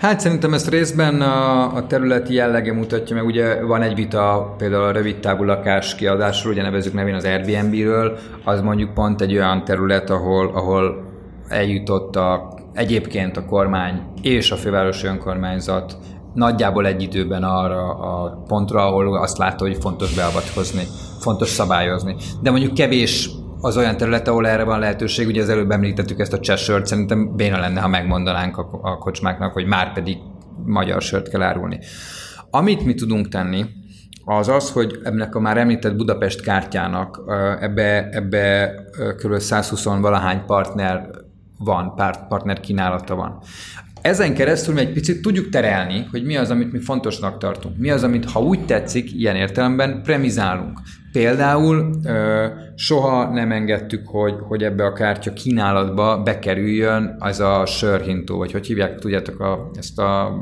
Hát 0.00 0.20
szerintem 0.20 0.54
ezt 0.54 0.68
részben 0.68 1.20
a, 1.20 1.74
a 1.74 1.86
területi 1.86 2.34
jellege 2.34 2.72
mutatja, 2.72 3.14
mert 3.14 3.26
ugye 3.26 3.64
van 3.64 3.82
egy 3.82 3.94
vita 3.94 4.54
például 4.58 4.84
a 4.84 4.90
rövid 4.90 5.18
távú 5.18 5.44
lakás 5.44 5.94
kiadásról, 5.94 6.52
ugye 6.52 6.62
nevezük 6.62 6.92
nevén 6.92 7.14
az 7.14 7.24
Airbnb-ről, 7.24 8.18
az 8.44 8.60
mondjuk 8.60 8.94
pont 8.94 9.20
egy 9.20 9.32
olyan 9.32 9.64
terület, 9.64 10.10
ahol, 10.10 10.50
ahol 10.54 11.04
eljutott 11.48 12.16
a, 12.16 12.58
egyébként 12.74 13.36
a 13.36 13.44
kormány 13.44 14.02
és 14.22 14.50
a 14.50 14.56
fővárosi 14.56 15.06
önkormányzat 15.06 15.96
nagyjából 16.34 16.86
egy 16.86 17.02
időben 17.02 17.42
arra 17.42 17.88
a 17.94 18.42
pontra, 18.46 18.86
ahol 18.86 19.16
azt 19.16 19.38
látta, 19.38 19.64
hogy 19.64 19.76
fontos 19.80 20.14
beavatkozni, 20.14 20.82
fontos 21.18 21.48
szabályozni. 21.48 22.16
De 22.42 22.50
mondjuk 22.50 22.74
kevés 22.74 23.30
az 23.60 23.76
olyan 23.76 23.96
terület, 23.96 24.28
ahol 24.28 24.46
erre 24.46 24.64
van 24.64 24.78
lehetőség, 24.78 25.26
ugye 25.26 25.42
az 25.42 25.48
előbb 25.48 25.70
említettük 25.70 26.18
ezt 26.18 26.32
a 26.32 26.56
sört, 26.56 26.86
szerintem 26.86 27.36
béna 27.36 27.58
lenne, 27.58 27.80
ha 27.80 27.88
megmondanánk 27.88 28.56
a, 28.56 28.68
a 28.82 28.98
kocsmáknak, 28.98 29.52
hogy 29.52 29.66
már 29.66 29.92
pedig 29.92 30.16
magyar 30.64 31.02
sört 31.02 31.28
kell 31.28 31.42
árulni. 31.42 31.78
Amit 32.50 32.84
mi 32.84 32.94
tudunk 32.94 33.28
tenni, 33.28 33.64
az 34.24 34.48
az, 34.48 34.70
hogy 34.70 34.98
ennek 35.04 35.34
a 35.34 35.40
már 35.40 35.56
említett 35.56 35.96
Budapest 35.96 36.40
kártyának 36.40 37.20
ebbe, 37.60 38.08
ebbe 38.08 38.74
kb. 39.24 39.38
120 39.38 39.84
valahány 39.84 40.44
partner 40.46 41.10
van, 41.58 41.94
partner 42.28 42.60
kínálata 42.60 43.14
van. 43.14 43.42
Ezen 44.00 44.34
keresztül 44.34 44.74
mi 44.74 44.80
egy 44.80 44.92
picit 44.92 45.22
tudjuk 45.22 45.48
terelni, 45.48 46.06
hogy 46.10 46.24
mi 46.24 46.36
az, 46.36 46.50
amit 46.50 46.72
mi 46.72 46.78
fontosnak 46.78 47.38
tartunk. 47.38 47.78
Mi 47.78 47.90
az, 47.90 48.02
amit, 48.02 48.30
ha 48.30 48.40
úgy 48.40 48.64
tetszik, 48.64 49.12
ilyen 49.12 49.36
értelemben 49.36 50.02
premizálunk. 50.02 50.80
Például 51.12 52.00
soha 52.76 53.30
nem 53.32 53.52
engedtük, 53.52 54.08
hogy, 54.08 54.34
hogy 54.48 54.62
ebbe 54.62 54.84
a 54.84 54.92
kártya 54.92 55.32
kínálatba 55.32 56.22
bekerüljön 56.22 57.16
az 57.18 57.40
a 57.40 57.66
sörhintó, 57.66 58.36
vagy 58.36 58.52
hogy 58.52 58.66
hívják, 58.66 58.98
tudjátok, 58.98 59.40
a, 59.40 59.70
ezt 59.78 59.98
a... 59.98 60.38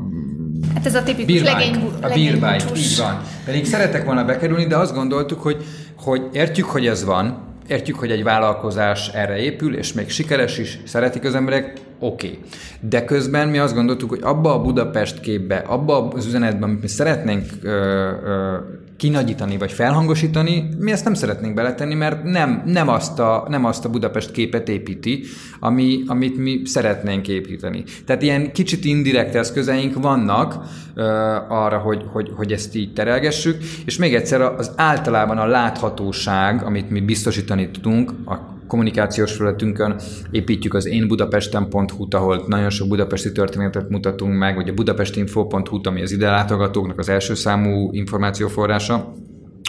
Hát 0.73 0.85
ez 0.85 0.95
a 0.95 1.03
tipikus 1.03 1.43
legény, 1.43 1.75
A 2.01 2.09
bírbájt, 2.13 2.77
így 2.77 2.97
van. 2.97 3.21
Pedig 3.45 3.65
szeretek 3.65 4.05
volna 4.05 4.25
bekerülni, 4.25 4.65
de 4.65 4.77
azt 4.77 4.93
gondoltuk, 4.93 5.41
hogy, 5.41 5.57
hogy 5.97 6.21
értjük, 6.31 6.65
hogy 6.65 6.87
ez 6.87 7.05
van, 7.05 7.47
értjük, 7.67 7.99
hogy 7.99 8.11
egy 8.11 8.23
vállalkozás 8.23 9.07
erre 9.07 9.37
épül, 9.37 9.75
és 9.75 9.93
még 9.93 10.09
sikeres 10.09 10.57
is, 10.57 10.79
szeretik 10.85 11.23
az 11.23 11.35
emberek, 11.35 11.73
oké. 11.99 12.27
Okay. 12.27 12.39
De 12.79 13.05
közben 13.05 13.47
mi 13.47 13.57
azt 13.57 13.73
gondoltuk, 13.73 14.09
hogy 14.09 14.19
abba 14.21 14.53
a 14.53 14.61
Budapest 14.61 15.19
képbe, 15.19 15.57
abba 15.57 16.07
az 16.07 16.25
üzenetben, 16.25 16.69
amit 16.69 16.81
mi 16.81 16.87
szeretnénk 16.87 17.45
ö, 17.61 17.69
ö, 17.69 18.57
kinagyítani 18.99 19.57
vagy 19.57 19.71
felhangosítani, 19.71 20.69
mi 20.77 20.91
ezt 20.91 21.03
nem 21.03 21.13
szeretnénk 21.13 21.53
beletenni, 21.53 21.93
mert 21.93 22.23
nem, 22.23 22.63
nem, 22.65 22.87
azt, 22.87 23.19
a, 23.19 23.45
nem 23.49 23.65
azt 23.65 23.85
a 23.85 23.89
Budapest 23.89 24.31
képet 24.31 24.69
építi, 24.69 25.23
ami, 25.59 26.03
amit 26.07 26.37
mi 26.37 26.61
szeretnénk 26.65 27.27
építeni. 27.27 27.83
Tehát 28.05 28.21
ilyen 28.21 28.51
kicsit 28.51 28.85
indirekt 28.85 29.35
eszközeink 29.35 30.01
vannak 30.01 30.55
ö, 30.93 31.03
arra, 31.47 31.77
hogy, 31.77 32.05
hogy, 32.11 32.31
hogy 32.35 32.51
ezt 32.51 32.75
így 32.75 32.93
terelgessük, 32.93 33.63
és 33.85 33.97
még 33.97 34.15
egyszer 34.15 34.41
az 34.41 34.71
általában 34.75 35.37
a 35.37 35.45
láthatóság, 35.45 36.63
amit 36.63 36.89
mi 36.89 36.99
biztosítani 36.99 37.69
tudunk, 37.69 38.11
a 38.25 38.58
kommunikációs 38.69 39.33
felületünkön 39.33 39.95
építjük 40.31 40.73
az 40.73 40.85
én 40.85 41.07
budapesten.hu-t, 41.07 42.13
ahol 42.13 42.43
nagyon 42.47 42.69
sok 42.69 42.87
budapesti 42.87 43.31
történetet 43.31 43.89
mutatunk 43.89 44.37
meg, 44.37 44.55
vagy 44.55 44.69
a 44.69 44.73
budapestinfo.hu-t, 44.73 45.87
ami 45.87 46.01
az 46.01 46.11
ide 46.11 46.29
látogatóknak 46.29 46.99
az 46.99 47.09
első 47.09 47.33
számú 47.33 47.89
információforrása. 47.93 49.13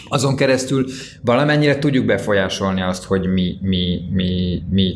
Azon 0.08 0.36
keresztül 0.36 0.84
valamennyire 1.22 1.78
tudjuk 1.78 2.04
befolyásolni 2.04 2.82
azt, 2.82 3.04
hogy 3.04 3.26
mi, 3.26 3.58
mi, 3.62 4.00
mi, 4.12 4.62
mi 4.70 4.94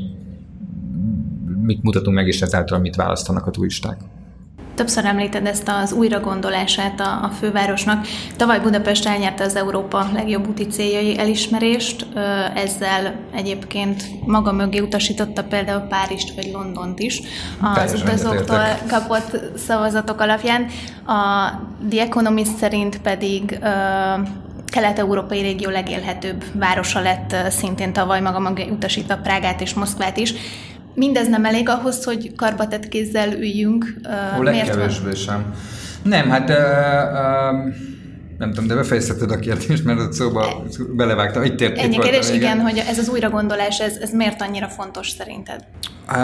mit 1.63 1.83
mutatunk 1.83 2.17
meg, 2.17 2.27
és 2.27 2.43
ezáltal 2.43 2.79
mit 2.79 2.97
választanak 2.97 3.47
a 3.47 3.51
turisták. 3.51 4.01
Többször 4.75 5.05
említed 5.05 5.47
ezt 5.47 5.69
az 5.83 5.93
újragondolását 5.93 7.01
a, 7.01 7.25
a 7.25 7.31
fővárosnak. 7.39 8.07
Tavaly 8.37 8.61
Budapest 8.61 9.07
elnyerte 9.07 9.45
az 9.45 9.57
Európa 9.57 10.07
legjobb 10.13 10.49
úti 10.49 10.67
céljai 10.67 11.19
elismerést, 11.19 12.07
ezzel 12.55 13.15
egyébként 13.35 14.05
maga 14.27 14.53
mögé 14.53 14.79
utasította 14.79 15.45
például 15.45 15.81
Párizst 15.81 16.35
vagy 16.35 16.51
Londont 16.53 16.99
is 16.99 17.21
az 17.61 17.75
Teljesen 17.75 18.07
utazóktól 18.07 18.65
kapott 18.89 19.41
szavazatok 19.57 20.21
alapján. 20.21 20.67
A 21.07 21.51
The 21.91 22.03
Economist 22.03 22.57
szerint 22.57 23.01
pedig 23.01 23.59
kelet-európai 24.67 25.41
régió 25.41 25.71
legélhetőbb 25.71 26.45
városa 26.53 27.01
lett 27.01 27.37
szintén 27.49 27.93
tavaly 27.93 28.21
maga 28.21 28.39
mögé 28.39 28.69
utasítva 28.69 29.17
Prágát 29.17 29.61
és 29.61 29.75
Moszkvát 29.75 30.17
is. 30.17 30.35
Mindez 30.95 31.29
nem 31.29 31.45
elég 31.45 31.69
ahhoz, 31.69 32.05
hogy 32.05 32.33
karbatett 32.37 32.89
kézzel 32.89 33.33
üljünk. 33.33 33.95
Ó, 34.39 34.43
legkevésbé 34.43 35.15
sem. 35.15 35.55
Nem, 36.03 36.31
hát 36.31 36.51
uh, 36.51 36.57
uh, 36.57 37.75
nem 38.39 38.49
tudom, 38.49 38.67
de 38.67 38.75
befejezheted 38.75 39.31
a 39.31 39.39
kérdést, 39.39 39.85
mert 39.85 40.01
ott 40.01 40.13
szóba 40.13 40.63
belevágtam. 40.97 41.43
Itt 41.43 41.61
ért, 41.61 41.79
Ennyi 41.79 41.99
kérdés, 41.99 42.31
igen, 42.31 42.61
hogy 42.61 42.83
ez 42.89 42.99
az 42.99 43.09
újragondolás, 43.09 43.81
ez, 43.81 43.97
ez 43.97 44.11
miért 44.11 44.43
annyira 44.43 44.69
fontos 44.69 45.09
szerinted? 45.09 45.65
Uh, 46.09 46.15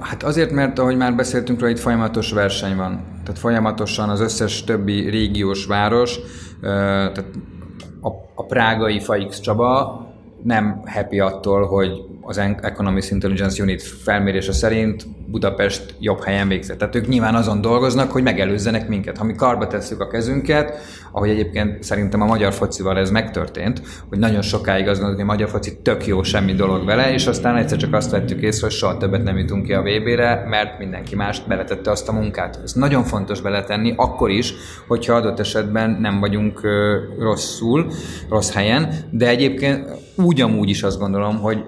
hát 0.00 0.22
azért, 0.22 0.50
mert 0.50 0.78
ahogy 0.78 0.96
már 0.96 1.14
beszéltünk 1.14 1.60
róla, 1.60 1.72
itt 1.72 1.78
folyamatos 1.78 2.32
verseny 2.32 2.76
van. 2.76 3.20
Tehát 3.24 3.40
folyamatosan 3.40 4.08
az 4.08 4.20
összes 4.20 4.64
többi 4.64 5.08
régiós 5.10 5.66
város, 5.66 6.16
uh, 6.16 6.62
tehát 6.62 7.24
a, 8.00 8.08
a 8.34 8.44
prágai 8.46 9.00
Faix 9.00 9.40
Csaba 9.40 10.06
nem 10.42 10.82
happy 10.86 11.20
attól, 11.20 11.66
hogy 11.66 11.90
az 12.28 12.38
Economist 12.60 13.10
Intelligence 13.10 13.62
Unit 13.62 13.82
felmérése 13.82 14.52
szerint 14.52 15.06
Budapest 15.26 15.94
jobb 16.00 16.24
helyen 16.24 16.48
végzett. 16.48 16.78
Tehát 16.78 16.94
ők 16.94 17.08
nyilván 17.08 17.34
azon 17.34 17.60
dolgoznak, 17.60 18.10
hogy 18.10 18.22
megelőzzenek 18.22 18.88
minket. 18.88 19.16
Ha 19.16 19.24
mi 19.24 19.34
karba 19.34 19.66
tesszük 19.66 20.00
a 20.00 20.08
kezünket, 20.08 20.78
ahogy 21.12 21.28
egyébként 21.28 21.82
szerintem 21.82 22.20
a 22.20 22.26
magyar 22.26 22.52
focival 22.52 22.98
ez 22.98 23.10
megtörtént, 23.10 23.82
hogy 24.08 24.18
nagyon 24.18 24.42
sokáig 24.42 24.88
azt 24.88 25.00
gondoltuk, 25.00 25.26
hogy 25.26 25.30
a 25.30 25.36
magyar 25.36 25.48
foci 25.48 25.78
tök 25.82 26.06
jó, 26.06 26.22
semmi 26.22 26.54
dolog 26.54 26.84
vele, 26.84 27.12
és 27.12 27.26
aztán 27.26 27.56
egyszer 27.56 27.78
csak 27.78 27.94
azt 27.94 28.10
vettük 28.10 28.42
észre, 28.42 28.66
hogy 28.66 28.76
soha 28.76 28.96
többet 28.96 29.22
nem 29.22 29.38
jutunk 29.38 29.64
ki 29.64 29.72
a 29.72 29.82
VB-re, 29.82 30.44
mert 30.48 30.78
mindenki 30.78 31.16
más 31.16 31.42
beletette 31.48 31.90
azt 31.90 32.08
a 32.08 32.12
munkát. 32.12 32.60
Ez 32.64 32.72
nagyon 32.72 33.04
fontos 33.04 33.40
beletenni, 33.40 33.94
akkor 33.96 34.30
is, 34.30 34.54
hogyha 34.86 35.14
adott 35.14 35.38
esetben 35.38 35.90
nem 36.00 36.20
vagyunk 36.20 36.60
rosszul, 37.18 37.90
rossz 38.28 38.52
helyen, 38.52 38.94
de 39.10 39.28
egyébként 39.28 39.88
úgy 40.14 40.40
amúgy 40.40 40.68
is 40.68 40.82
azt 40.82 40.98
gondolom, 40.98 41.38
hogy 41.38 41.64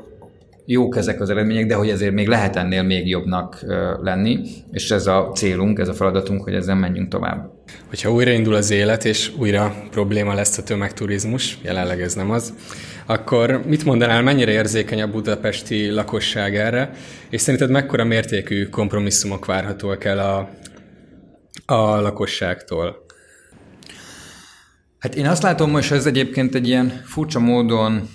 jók 0.72 0.96
ezek 0.96 1.20
az 1.20 1.30
eredmények, 1.30 1.66
de 1.66 1.74
hogy 1.74 1.88
ezért 1.88 2.12
még 2.12 2.28
lehet 2.28 2.56
ennél 2.56 2.82
még 2.82 3.08
jobbnak 3.08 3.64
lenni, 4.02 4.40
és 4.72 4.90
ez 4.90 5.06
a 5.06 5.30
célunk, 5.34 5.78
ez 5.78 5.88
a 5.88 5.94
feladatunk, 5.94 6.42
hogy 6.42 6.54
ezzel 6.54 6.74
menjünk 6.74 7.08
tovább. 7.08 7.50
Hogyha 7.88 8.12
újraindul 8.12 8.54
az 8.54 8.70
élet, 8.70 9.04
és 9.04 9.32
újra 9.38 9.74
probléma 9.90 10.34
lesz 10.34 10.58
a 10.58 10.62
tömegturizmus, 10.62 11.58
jelenleg 11.62 12.00
ez 12.02 12.14
nem 12.14 12.30
az, 12.30 12.54
akkor 13.06 13.62
mit 13.66 13.84
mondanál, 13.84 14.22
mennyire 14.22 14.52
érzékeny 14.52 15.02
a 15.02 15.10
budapesti 15.10 15.90
lakosság 15.90 16.56
erre, 16.56 16.90
és 17.30 17.40
szerinted 17.40 17.70
mekkora 17.70 18.04
mértékű 18.04 18.66
kompromisszumok 18.68 19.46
várhatóak 19.46 20.04
el 20.04 20.18
a, 20.18 20.48
a 21.74 22.00
lakosságtól? 22.00 23.04
Hát 24.98 25.14
én 25.14 25.26
azt 25.26 25.42
látom, 25.42 25.72
hogy 25.72 25.86
ez 25.90 26.06
egyébként 26.06 26.54
egy 26.54 26.68
ilyen 26.68 27.02
furcsa 27.04 27.38
módon 27.38 28.08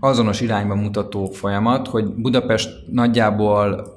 azonos 0.00 0.40
irányba 0.40 0.74
mutató 0.74 1.24
folyamat, 1.24 1.88
hogy 1.88 2.04
Budapest 2.04 2.70
nagyjából 2.90 3.92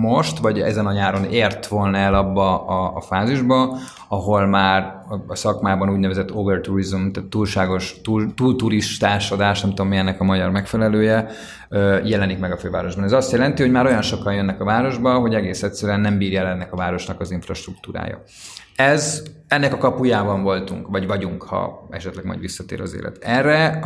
most, 0.00 0.38
vagy 0.38 0.60
ezen 0.60 0.86
a 0.86 0.92
nyáron 0.92 1.24
ért 1.24 1.66
volna 1.66 1.96
el 1.96 2.14
abba 2.14 2.66
a, 2.66 2.96
a 2.96 3.00
fázisba, 3.00 3.76
ahol 4.08 4.46
már 4.46 5.02
a 5.26 5.34
szakmában 5.34 5.90
úgynevezett 5.90 6.34
overtourism, 6.34 7.10
tehát 7.10 7.28
túlságos, 7.28 8.00
túl, 8.02 8.34
túl 8.34 8.56
turistásodás, 8.56 9.60
nem 9.60 9.70
tudom 9.70 9.88
mi 9.88 9.96
ennek 9.96 10.20
a 10.20 10.24
magyar 10.24 10.50
megfelelője, 10.50 11.28
jelenik 12.04 12.38
meg 12.38 12.52
a 12.52 12.56
fővárosban. 12.56 13.04
Ez 13.04 13.12
azt 13.12 13.32
jelenti, 13.32 13.62
hogy 13.62 13.70
már 13.70 13.86
olyan 13.86 14.02
sokan 14.02 14.34
jönnek 14.34 14.60
a 14.60 14.64
városba, 14.64 15.18
hogy 15.18 15.34
egész 15.34 15.62
egyszerűen 15.62 16.00
nem 16.00 16.18
bírja 16.18 16.46
ennek 16.46 16.72
a 16.72 16.76
városnak 16.76 17.20
az 17.20 17.30
infrastruktúrája. 17.30 18.22
Ez, 18.76 19.22
ennek 19.48 19.72
a 19.72 19.78
kapujában 19.78 20.42
voltunk, 20.42 20.88
vagy 20.88 21.06
vagyunk, 21.06 21.42
ha 21.42 21.86
esetleg 21.90 22.24
majd 22.24 22.40
visszatér 22.40 22.80
az 22.80 22.94
élet. 22.94 23.18
Erre 23.20 23.80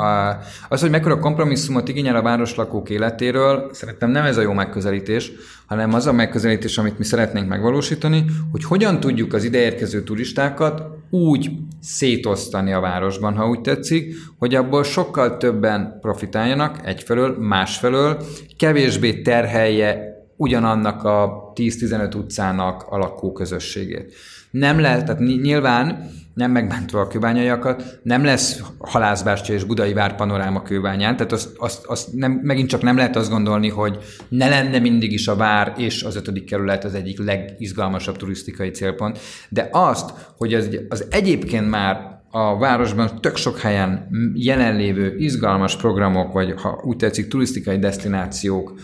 az, 0.68 0.80
hogy 0.80 0.90
mekkora 0.90 1.18
kompromisszumot 1.18 1.88
igényel 1.88 2.16
a 2.16 2.22
városlakók 2.22 2.90
életéről, 2.90 3.70
szerintem 3.72 4.10
nem 4.10 4.24
ez 4.24 4.36
a 4.36 4.40
jó 4.40 4.52
megközelítés, 4.52 5.32
hanem 5.66 5.94
az 5.94 6.06
a 6.06 6.12
megközelítés, 6.12 6.78
amit 6.78 6.98
mi 6.98 7.04
szeretnénk 7.04 7.48
megvalósítani, 7.48 8.24
hogy 8.52 8.64
hogyan 8.64 9.00
tudjuk 9.00 9.32
az 9.32 9.44
ideérkező 9.44 10.02
turistákat 10.02 10.82
úgy 11.10 11.50
szétosztani 11.80 12.72
a 12.72 12.80
városban, 12.80 13.36
ha 13.36 13.48
úgy 13.48 13.60
tetszik, 13.60 14.14
hogy 14.38 14.54
abból 14.54 14.84
sokkal 14.84 15.36
többen 15.36 15.98
profitáljanak 16.00 16.86
egyfelől, 16.86 17.36
másfelől, 17.38 18.24
kevésbé 18.56 19.22
terhelje 19.22 20.16
ugyanannak 20.36 21.04
a 21.04 21.52
10-15 21.54 22.16
utcának 22.16 22.82
a 22.88 22.98
lakóközösségét. 22.98 24.14
Nem 24.58 24.80
lehet, 24.80 25.04
tehát 25.04 25.20
nyilván 25.20 26.10
nem 26.38 26.50
megbántva 26.50 27.00
a 27.00 27.06
kőbányaiakat, 27.06 27.98
nem 28.02 28.24
lesz 28.24 28.62
halászbástya 28.78 29.52
és 29.52 29.64
budai 29.64 29.92
vár 29.92 30.16
panoráma 30.16 30.62
kőbányán, 30.62 31.16
tehát 31.16 31.32
azt, 31.32 31.48
azt, 31.56 31.84
azt 31.84 32.12
nem, 32.12 32.40
megint 32.42 32.68
csak 32.68 32.82
nem 32.82 32.96
lehet 32.96 33.16
azt 33.16 33.30
gondolni, 33.30 33.68
hogy 33.68 33.98
ne 34.28 34.48
lenne 34.48 34.78
mindig 34.78 35.12
is 35.12 35.28
a 35.28 35.36
vár 35.36 35.74
és 35.76 36.02
az 36.02 36.16
ötödik 36.16 36.44
kerület 36.44 36.84
az 36.84 36.94
egyik 36.94 37.24
legizgalmasabb 37.24 38.16
turisztikai 38.16 38.70
célpont, 38.70 39.18
de 39.48 39.68
azt, 39.72 40.10
hogy 40.36 40.54
az, 40.54 40.68
az 40.88 41.06
egyébként 41.10 41.70
már 41.70 42.17
a 42.30 42.58
városban 42.58 43.20
tök 43.20 43.36
sok 43.36 43.58
helyen 43.58 44.08
jelenlévő 44.34 45.16
izgalmas 45.18 45.76
programok, 45.76 46.32
vagy 46.32 46.54
ha 46.60 46.80
úgy 46.84 46.96
tetszik, 46.96 47.28
turisztikai 47.28 47.78
destinációk, 47.78 48.74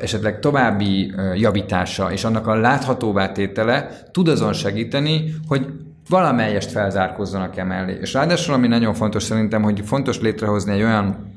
esetleg 0.00 0.38
további 0.38 1.12
javítása 1.34 2.12
és 2.12 2.24
annak 2.24 2.46
a 2.46 2.54
láthatóvá 2.54 3.32
tétele 3.32 3.88
tud 4.10 4.28
azon 4.28 4.52
segíteni, 4.52 5.34
hogy 5.46 5.66
valamelyest 6.08 6.70
felzárkozzanak 6.70 7.56
emellé. 7.56 7.98
És 8.00 8.12
ráadásul, 8.12 8.54
ami 8.54 8.66
nagyon 8.66 8.94
fontos 8.94 9.22
szerintem, 9.22 9.62
hogy 9.62 9.80
fontos 9.84 10.20
létrehozni 10.20 10.72
egy 10.72 10.82
olyan 10.82 11.32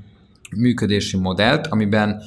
működési 0.57 1.17
modellt, 1.17 1.67
amiben 1.67 2.21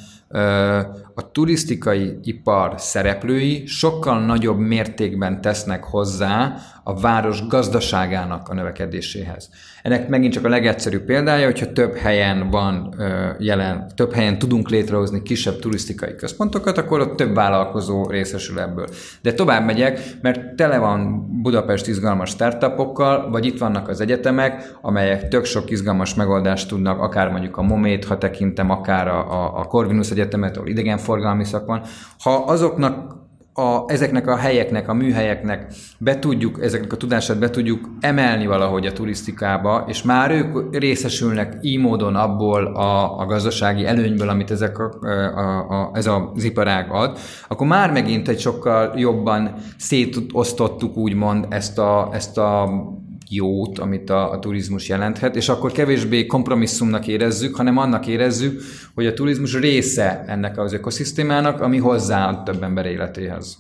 a 1.20 1.30
turisztikai 1.33 2.18
ipar 2.22 2.74
szereplői 2.76 3.66
sokkal 3.66 4.24
nagyobb 4.24 4.59
mértékben 4.59 5.40
tesznek 5.40 5.85
hozzá 5.85 6.54
a 6.85 7.00
város 7.00 7.46
gazdaságának 7.46 8.48
a 8.48 8.54
növekedéséhez. 8.54 9.50
Ennek 9.83 10.09
megint 10.09 10.33
csak 10.33 10.44
a 10.44 10.48
legegyszerűbb 10.48 11.04
példája, 11.04 11.44
hogyha 11.44 11.72
több 11.72 11.96
helyen 11.96 12.50
van 12.50 12.94
jelen, 13.38 13.92
több 13.94 14.12
helyen 14.12 14.38
tudunk 14.38 14.68
létrehozni 14.68 15.22
kisebb 15.22 15.59
turisztikai 15.59 16.14
központokat, 16.14 16.78
akkor 16.78 17.00
ott 17.00 17.16
több 17.16 17.35
vállalkozó 17.35 18.06
részesül 18.06 18.61
ebből. 18.61 18.88
De 19.22 19.33
tovább 19.33 19.64
megyek, 19.64 20.00
mert 20.22 20.54
tele 20.54 20.78
van 20.78 21.28
Budapest 21.42 21.87
izgalmas 21.87 22.30
startupokkal, 22.30 23.30
vagy 23.30 23.46
itt 23.46 23.59
vannak 23.59 23.88
az 23.88 24.00
egyetemek, 24.00 24.78
amelyek 24.80 25.28
tök 25.28 25.44
sok 25.44 25.70
izgalmas 25.70 26.14
megoldást 26.14 26.68
tudnak, 26.68 27.00
akár 27.00 27.30
mondjuk 27.30 27.56
a 27.56 27.62
Momét, 27.62 28.04
ha 28.04 28.18
tekintem, 28.18 28.70
akár 28.70 29.09
a, 29.09 29.59
a, 29.59 29.64
Corvinus 29.64 30.11
Egyetemet, 30.11 30.56
ahol 30.56 30.68
idegenforgalmi 31.18 31.44
szak 31.44 31.66
van. 31.66 31.82
Ha 32.18 32.34
azoknak 32.34 33.18
a, 33.54 33.84
ezeknek 33.86 34.26
a 34.26 34.36
helyeknek, 34.36 34.88
a 34.88 34.94
műhelyeknek 34.94 35.72
be 35.98 36.18
tudjuk, 36.18 36.62
ezeknek 36.62 36.92
a 36.92 36.96
tudását 36.96 37.38
be 37.38 37.50
tudjuk 37.50 37.88
emelni 38.00 38.46
valahogy 38.46 38.86
a 38.86 38.92
turisztikába, 38.92 39.84
és 39.88 40.02
már 40.02 40.30
ők 40.30 40.76
részesülnek 40.76 41.58
így 41.60 41.78
módon 41.78 42.16
abból 42.16 42.66
a, 42.66 43.18
a 43.18 43.26
gazdasági 43.26 43.86
előnyből, 43.86 44.28
amit 44.28 44.50
ezek 44.50 44.78
a, 44.78 44.90
a, 45.06 45.68
a, 45.68 45.90
ez 45.92 46.06
az 46.06 46.44
iparág 46.44 46.90
ad, 46.90 47.18
akkor 47.48 47.66
már 47.66 47.92
megint 47.92 48.28
egy 48.28 48.40
sokkal 48.40 48.92
jobban 48.96 49.54
szétosztottuk 49.76 50.96
úgymond 50.96 51.46
ezt 51.48 51.78
a, 51.78 52.08
ezt 52.12 52.38
a 52.38 52.68
jót, 53.32 53.78
amit 53.78 54.10
a, 54.10 54.30
a 54.30 54.38
turizmus 54.38 54.88
jelenthet, 54.88 55.36
és 55.36 55.48
akkor 55.48 55.72
kevésbé 55.72 56.26
kompromisszumnak 56.26 57.06
érezzük, 57.06 57.54
hanem 57.54 57.76
annak 57.76 58.06
érezzük, 58.06 58.62
hogy 58.94 59.06
a 59.06 59.14
turizmus 59.14 59.54
része 59.54 60.24
ennek 60.26 60.58
az 60.58 60.72
ökoszisztémának, 60.72 61.60
ami 61.60 61.78
hozzá 61.78 62.42
több 62.42 62.62
ember 62.62 62.86
életéhez. 62.86 63.58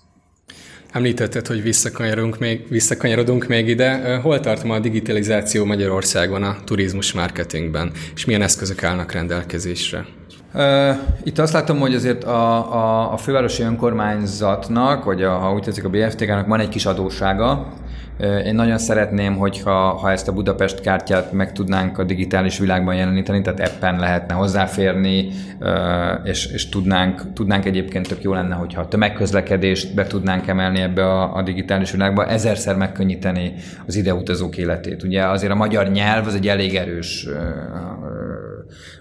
Említetted, 0.92 1.46
hogy 1.46 1.62
visszakanyarodunk 1.62 2.38
még, 2.38 2.66
visszakanyarodunk 2.68 3.46
még 3.46 3.68
ide. 3.68 4.16
Hol 4.16 4.40
tart 4.40 4.64
ma 4.64 4.74
a 4.74 4.80
digitalizáció 4.80 5.64
Magyarországon 5.64 6.42
a 6.42 6.56
turizmus 6.64 7.12
marketingben, 7.12 7.92
és 8.14 8.24
milyen 8.24 8.42
eszközök 8.42 8.82
állnak 8.82 9.12
rendelkezésre? 9.12 10.06
Itt 11.22 11.38
azt 11.38 11.52
látom, 11.52 11.78
hogy 11.78 11.94
azért 11.94 12.24
a, 12.24 12.72
a, 12.74 13.12
a 13.12 13.16
fővárosi 13.16 13.62
önkormányzatnak, 13.62 15.04
vagy 15.04 15.22
a, 15.22 15.30
ha 15.30 15.52
úgy 15.52 15.62
tetszik 15.62 15.84
a 15.84 15.88
BFTK-nak 15.88 16.46
van 16.46 16.60
egy 16.60 16.68
kis 16.68 16.86
adósága, 16.86 17.72
én 18.44 18.54
nagyon 18.54 18.78
szeretném, 18.78 19.36
hogyha 19.36 19.70
ha 19.72 20.10
ezt 20.10 20.28
a 20.28 20.32
Budapest 20.32 20.80
kártyát 20.80 21.32
meg 21.32 21.52
tudnánk 21.52 21.98
a 21.98 22.04
digitális 22.04 22.58
világban 22.58 22.94
jeleníteni, 22.94 23.40
tehát 23.42 23.60
appen 23.60 23.98
lehetne 23.98 24.34
hozzáférni, 24.34 25.28
és, 26.24 26.46
és 26.46 26.68
tudnánk, 26.68 27.32
tudnánk 27.32 27.64
egyébként 27.64 28.08
tök 28.08 28.22
jó 28.22 28.32
lenne, 28.32 28.54
hogyha 28.54 28.80
a 28.80 28.88
tömegközlekedést 28.88 29.94
be 29.94 30.06
tudnánk 30.06 30.46
emelni 30.46 30.80
ebbe 30.80 31.04
a, 31.04 31.36
a 31.36 31.42
digitális 31.42 31.90
világba, 31.90 32.26
ezerszer 32.26 32.76
megkönnyíteni 32.76 33.54
az 33.86 33.96
ideutazók 33.96 34.56
életét. 34.56 35.02
Ugye 35.02 35.26
azért 35.26 35.52
a 35.52 35.56
magyar 35.56 35.88
nyelv 35.90 36.26
az 36.26 36.34
egy 36.34 36.48
elég 36.48 36.74
erős 36.74 37.28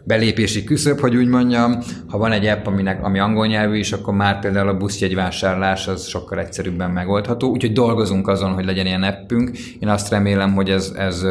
belépési 0.04 0.64
küszöb, 0.64 1.00
hogy 1.00 1.16
úgy 1.16 1.28
mondjam. 1.40 1.78
Ha 2.08 2.18
van 2.18 2.32
egy 2.32 2.46
app, 2.46 2.66
aminek, 2.66 3.04
ami 3.04 3.20
angol 3.20 3.48
nyelvű 3.48 3.78
is, 3.78 3.92
akkor 3.92 4.14
már 4.14 4.40
például 4.40 4.68
a 4.68 4.78
buszjegyvásárlás 4.78 5.88
az 5.88 6.06
sokkal 6.08 6.40
egyszerűbben 6.40 6.92
megoldható. 6.92 7.50
Úgyhogy 7.50 7.74
dolgozunk 7.74 8.28
azon, 8.28 8.54
hogy 8.54 8.66
legyen 8.66 8.86
ilyen 8.86 9.04
appünk. 9.04 9.58
Én 9.80 9.90
azt 9.90 10.10
remélem, 10.10 10.54
hogy 10.54 10.70
ez, 10.70 10.94
ez 10.96 11.22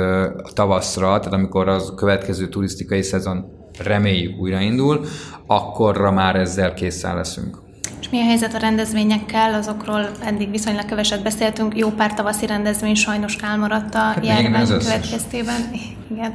tavaszra, 0.54 1.18
tehát 1.18 1.32
amikor 1.32 1.68
az 1.68 1.92
következő 1.96 2.48
turisztikai 2.48 3.02
szezon 3.02 3.44
reméljük 3.84 4.40
újraindul, 4.40 5.04
akkorra 5.46 6.10
már 6.10 6.36
ezzel 6.36 6.74
készen 6.74 7.16
leszünk. 7.16 7.67
És 8.00 8.08
mi 8.08 8.20
a 8.20 8.24
helyzet 8.24 8.54
a 8.54 8.58
rendezvényekkel? 8.58 9.54
Azokról 9.54 10.10
eddig 10.24 10.50
viszonylag 10.50 10.84
keveset 10.84 11.22
beszéltünk. 11.22 11.76
Jó 11.76 11.90
pár 11.90 12.14
tavaszi 12.14 12.46
rendezvény 12.46 12.94
sajnos 12.94 13.36
elmaradt 13.36 13.94
a 13.94 13.98
hát 13.98 14.26
járvány 14.26 14.66
következtében. 14.66 15.70
Igen. 16.10 16.32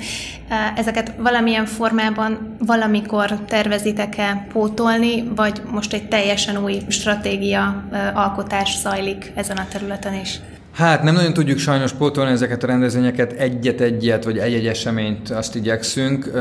Ezeket 0.76 1.13
valamilyen 1.17 1.65
formában 1.65 2.56
valamikor 2.60 3.39
tervezitek-e 3.47 4.47
pótolni, 4.52 5.23
vagy 5.36 5.62
most 5.71 5.93
egy 5.93 6.08
teljesen 6.08 6.63
új 6.63 6.82
stratégia 6.88 7.84
alkotás 8.13 8.78
zajlik 8.78 9.32
ezen 9.36 9.58
a 9.58 9.67
területen 9.67 10.13
is? 10.13 10.39
Hát 10.73 11.03
nem 11.03 11.13
nagyon 11.13 11.33
tudjuk 11.33 11.57
sajnos 11.57 11.91
pótolni 11.93 12.31
ezeket 12.31 12.63
a 12.63 12.67
rendezvényeket, 12.67 13.31
egyet-egyet, 13.31 14.23
vagy 14.23 14.38
egy-egy 14.38 14.67
eseményt 14.67 15.29
azt 15.29 15.55
igyekszünk. 15.55 16.31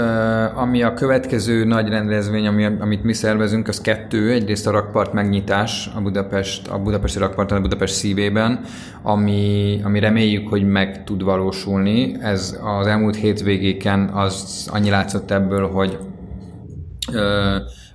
Ami 0.54 0.82
a 0.82 0.94
következő 0.94 1.64
nagy 1.64 1.88
rendezvény, 1.88 2.46
ami, 2.46 2.64
amit 2.64 3.02
mi 3.02 3.12
szervezünk, 3.12 3.68
az 3.68 3.80
kettő. 3.80 4.30
Egyrészt 4.30 4.66
a 4.66 4.70
rakpart 4.70 5.12
megnyitás 5.12 5.90
a 5.96 6.00
Budapest, 6.00 6.68
a 6.68 6.78
Budapesti 6.78 7.18
rakparton, 7.18 7.58
a 7.58 7.60
Budapest 7.60 7.94
szívében, 7.94 8.60
ami, 9.02 9.80
ami 9.84 10.00
reméljük, 10.00 10.48
hogy 10.48 10.66
meg 10.66 11.04
tud 11.04 11.22
valósulni. 11.22 12.16
Ez 12.20 12.58
az 12.80 12.86
elmúlt 12.86 13.16
hétvégéken 13.16 14.08
az 14.08 14.68
annyi 14.72 14.90
látszott 14.90 15.30
ebből, 15.30 15.68
hogy 15.68 15.98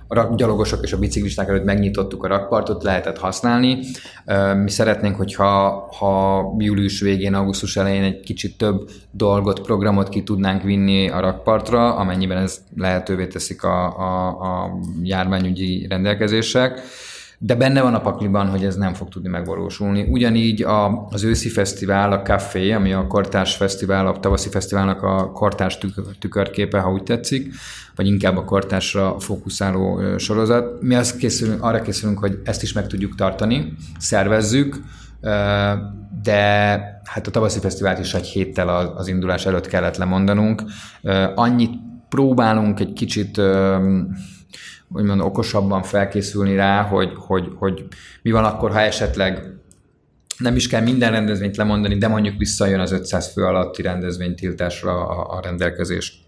a 0.08 0.34
gyalogosok 0.36 0.82
és 0.82 0.92
a 0.92 0.98
biciklisták 0.98 1.48
előtt 1.48 1.64
megnyitottuk 1.64 2.24
a 2.24 2.28
rakpartot, 2.28 2.82
lehetett 2.82 3.18
használni. 3.18 3.78
Mi 4.62 4.70
szeretnénk, 4.70 5.16
hogyha 5.16 5.86
ha 5.98 6.44
július 6.58 7.00
végén, 7.00 7.34
augusztus 7.34 7.76
elején 7.76 8.02
egy 8.02 8.20
kicsit 8.20 8.58
több 8.58 8.88
dolgot, 9.10 9.60
programot 9.60 10.08
ki 10.08 10.22
tudnánk 10.22 10.62
vinni 10.62 11.08
a 11.08 11.20
rakpartra, 11.20 11.94
amennyiben 11.94 12.36
ez 12.36 12.58
lehetővé 12.76 13.26
teszik 13.26 13.62
a, 13.62 13.98
a, 13.98 14.28
a 14.28 14.78
járványügyi 15.02 15.86
rendelkezések 15.88 16.80
de 17.40 17.54
benne 17.54 17.82
van 17.82 17.94
a 17.94 18.00
pakliban, 18.00 18.48
hogy 18.48 18.64
ez 18.64 18.76
nem 18.76 18.94
fog 18.94 19.08
tudni 19.08 19.28
megvalósulni. 19.28 20.06
Ugyanígy 20.10 20.62
a, 20.62 21.06
az 21.10 21.24
őszi 21.24 21.48
fesztivál, 21.48 22.12
a 22.12 22.22
Café, 22.22 22.72
ami 22.72 22.92
a 22.92 23.06
Kortárs 23.06 23.56
Fesztivál, 23.56 24.06
a 24.06 24.18
tavaszi 24.20 24.48
fesztiválnak 24.48 25.02
a 25.02 25.30
kortárs 25.30 25.78
tükörképe, 26.18 26.80
ha 26.80 26.90
úgy 26.90 27.02
tetszik, 27.02 27.54
vagy 27.96 28.06
inkább 28.06 28.36
a 28.36 28.44
kortársra 28.44 29.18
fókuszáló 29.18 30.00
sorozat. 30.16 30.82
Mi 30.82 30.94
azt 30.94 31.16
készülünk, 31.16 31.62
arra 31.62 31.80
készülünk, 31.80 32.18
hogy 32.18 32.38
ezt 32.44 32.62
is 32.62 32.72
meg 32.72 32.86
tudjuk 32.86 33.14
tartani, 33.14 33.72
szervezzük, 33.98 34.80
de 36.22 36.40
hát 37.04 37.26
a 37.26 37.30
tavaszi 37.30 37.58
fesztivált 37.58 37.98
is 37.98 38.14
egy 38.14 38.26
héttel 38.26 38.68
az 38.96 39.08
indulás 39.08 39.46
előtt 39.46 39.66
kellett 39.66 39.96
lemondanunk. 39.96 40.62
Annyit 41.34 41.72
próbálunk 42.08 42.80
egy 42.80 42.92
kicsit 42.92 43.40
úgymond 44.92 45.20
okosabban 45.20 45.82
felkészülni 45.82 46.54
rá, 46.54 46.82
hogy, 46.82 47.12
hogy, 47.16 47.52
hogy 47.58 47.84
mi 48.22 48.30
van 48.30 48.44
akkor, 48.44 48.70
ha 48.70 48.80
esetleg 48.80 49.58
nem 50.38 50.56
is 50.56 50.68
kell 50.68 50.82
minden 50.82 51.10
rendezvényt 51.10 51.56
lemondani, 51.56 51.98
de 51.98 52.08
mondjuk 52.08 52.38
visszajön 52.38 52.80
az 52.80 52.92
500 52.92 53.32
fő 53.32 53.44
alatti 53.44 53.82
rendezvénytiltásra 53.82 55.06
a, 55.06 55.36
a 55.36 55.40
rendelkezés. 55.40 56.26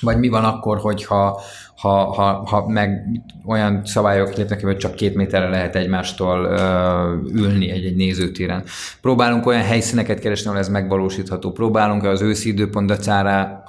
Vagy 0.00 0.18
mi 0.18 0.28
van 0.28 0.44
akkor, 0.44 0.78
hogyha 0.78 1.40
ha, 1.76 2.12
ha, 2.12 2.42
ha 2.46 2.68
meg 2.68 3.04
olyan 3.46 3.80
szabályok 3.84 4.34
lépnek 4.36 4.64
hogy 4.64 4.76
csak 4.76 4.94
két 4.94 5.14
méterre 5.14 5.48
lehet 5.48 5.76
egymástól 5.76 6.44
ö, 6.44 7.40
ülni 7.40 7.70
egy-egy 7.70 7.96
nézőtéren. 7.96 8.62
Próbálunk 9.00 9.46
olyan 9.46 9.62
helyszíneket 9.62 10.18
keresni, 10.18 10.46
ahol 10.46 10.58
ez 10.58 10.68
megvalósítható. 10.68 11.52
Próbálunk 11.52 12.04
az 12.04 12.22
őszi 12.22 12.48
időpont 12.48 12.86
dacára 12.86 13.62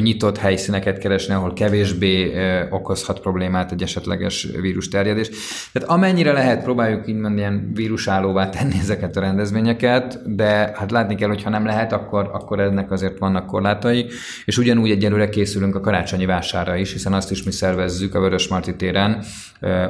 nyitott 0.00 0.38
helyszíneket 0.38 0.98
keresni, 0.98 1.34
ahol 1.34 1.52
kevésbé 1.52 2.34
ö, 2.34 2.68
okozhat 2.70 3.20
problémát 3.20 3.72
egy 3.72 3.82
esetleges 3.82 4.48
vírus 4.60 4.88
terjedés. 4.88 5.28
Tehát 5.72 5.88
amennyire 5.88 6.32
lehet, 6.32 6.62
próbáljuk 6.62 7.08
így 7.08 7.16
ilyen 7.36 7.70
vírusállóvá 7.74 8.48
tenni 8.48 8.78
ezeket 8.82 9.16
a 9.16 9.20
rendezvényeket, 9.20 10.34
de 10.34 10.72
hát 10.74 10.90
látni 10.90 11.14
kell, 11.14 11.28
hogy 11.28 11.42
ha 11.42 11.50
nem 11.50 11.64
lehet, 11.64 11.92
akkor, 11.92 12.30
akkor 12.32 12.60
ennek 12.60 12.90
azért 12.90 13.18
vannak 13.18 13.46
korlátai, 13.46 14.06
és 14.44 14.58
ugyanúgy 14.58 14.90
egyelőre 14.90 15.28
készül 15.28 15.58
készülünk 15.58 15.74
a 15.74 15.80
karácsonyi 15.80 16.26
vásárra 16.26 16.76
is, 16.76 16.92
hiszen 16.92 17.12
azt 17.12 17.30
is 17.30 17.37
mi 17.42 17.50
szervezzük 17.50 18.14
a 18.14 18.20
Vörös 18.20 18.48
Marti 18.48 18.76
téren, 18.76 19.24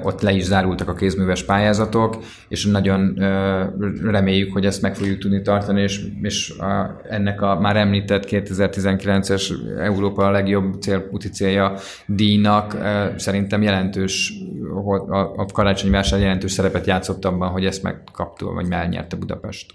ott 0.03 0.21
le 0.21 0.33
is 0.33 0.45
zárultak 0.45 0.89
a 0.89 0.95
kézműves 0.95 1.43
pályázatok, 1.43 2.19
és 2.49 2.65
nagyon 2.65 3.15
reméljük, 4.03 4.53
hogy 4.53 4.67
ezt 4.67 4.83
meg 4.83 4.97
fogjuk 4.97 5.19
tudni 5.19 5.43
tartani, 5.43 5.83
és, 5.83 6.07
és 6.23 6.51
a, 6.59 7.01
ennek 7.09 7.43
a 7.43 7.61
már 7.61 7.77
említett 7.77 8.25
2019-es 8.29 9.53
Európa 9.79 10.27
a 10.27 10.31
legjobb 10.31 10.81
cél, 10.81 11.09
úti 11.13 11.29
célja 11.29 11.75
díjnak 12.07 12.77
szerintem 13.17 13.63
jelentős, 13.63 14.33
a, 15.09 15.19
a 15.19 15.47
karácsonyi 15.53 15.93
vásár 15.93 16.21
jelentős 16.21 16.53
szerepet 16.53 16.87
játszott 16.87 17.25
abban, 17.25 17.49
hogy 17.49 17.65
ezt 17.65 17.83
megkapta, 17.83 18.53
vagy 18.53 18.67
elnyerte 18.71 19.17
Budapest. 19.17 19.75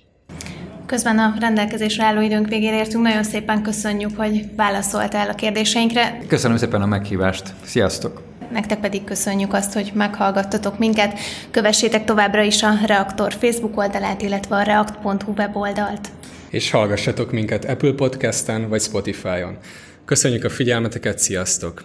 Közben 0.94 1.20
a 1.20 1.34
rendelkezésre 1.40 2.04
álló 2.04 2.22
időnk 2.22 2.48
végére 2.48 2.76
értünk. 2.76 3.04
Nagyon 3.04 3.24
szépen 3.24 3.62
köszönjük, 3.62 4.18
hogy 4.18 4.46
válaszoltál 4.56 5.30
a 5.30 5.34
kérdéseinkre. 5.34 6.18
Köszönöm 6.28 6.58
szépen 6.58 6.82
a 6.82 6.86
meghívást. 6.86 7.54
Sziasztok! 7.64 8.22
Nektek 8.52 8.80
pedig 8.80 9.04
köszönjük 9.04 9.54
azt, 9.54 9.74
hogy 9.74 9.92
meghallgattatok 9.94 10.80
minket. 10.80 11.20
Kövessétek 11.52 12.06
továbbra 12.06 12.42
is 12.42 12.64
a 12.64 12.74
Reaktor 12.86 13.34
Facebook 13.34 13.78
oldalát, 13.78 14.22
illetve 14.22 14.56
a 14.56 14.62
reakt.hu 14.62 15.34
weboldalt. 15.38 16.10
És 16.50 16.72
hallgassatok 16.72 17.32
minket 17.32 17.66
Apple 17.66 17.94
Podcast-en 17.94 18.70
vagy 18.70 18.82
Spotify-on. 18.82 19.58
Köszönjük 20.06 20.44
a 20.44 20.50
figyelmeteket, 20.50 21.20
sziasztok! 21.20 21.84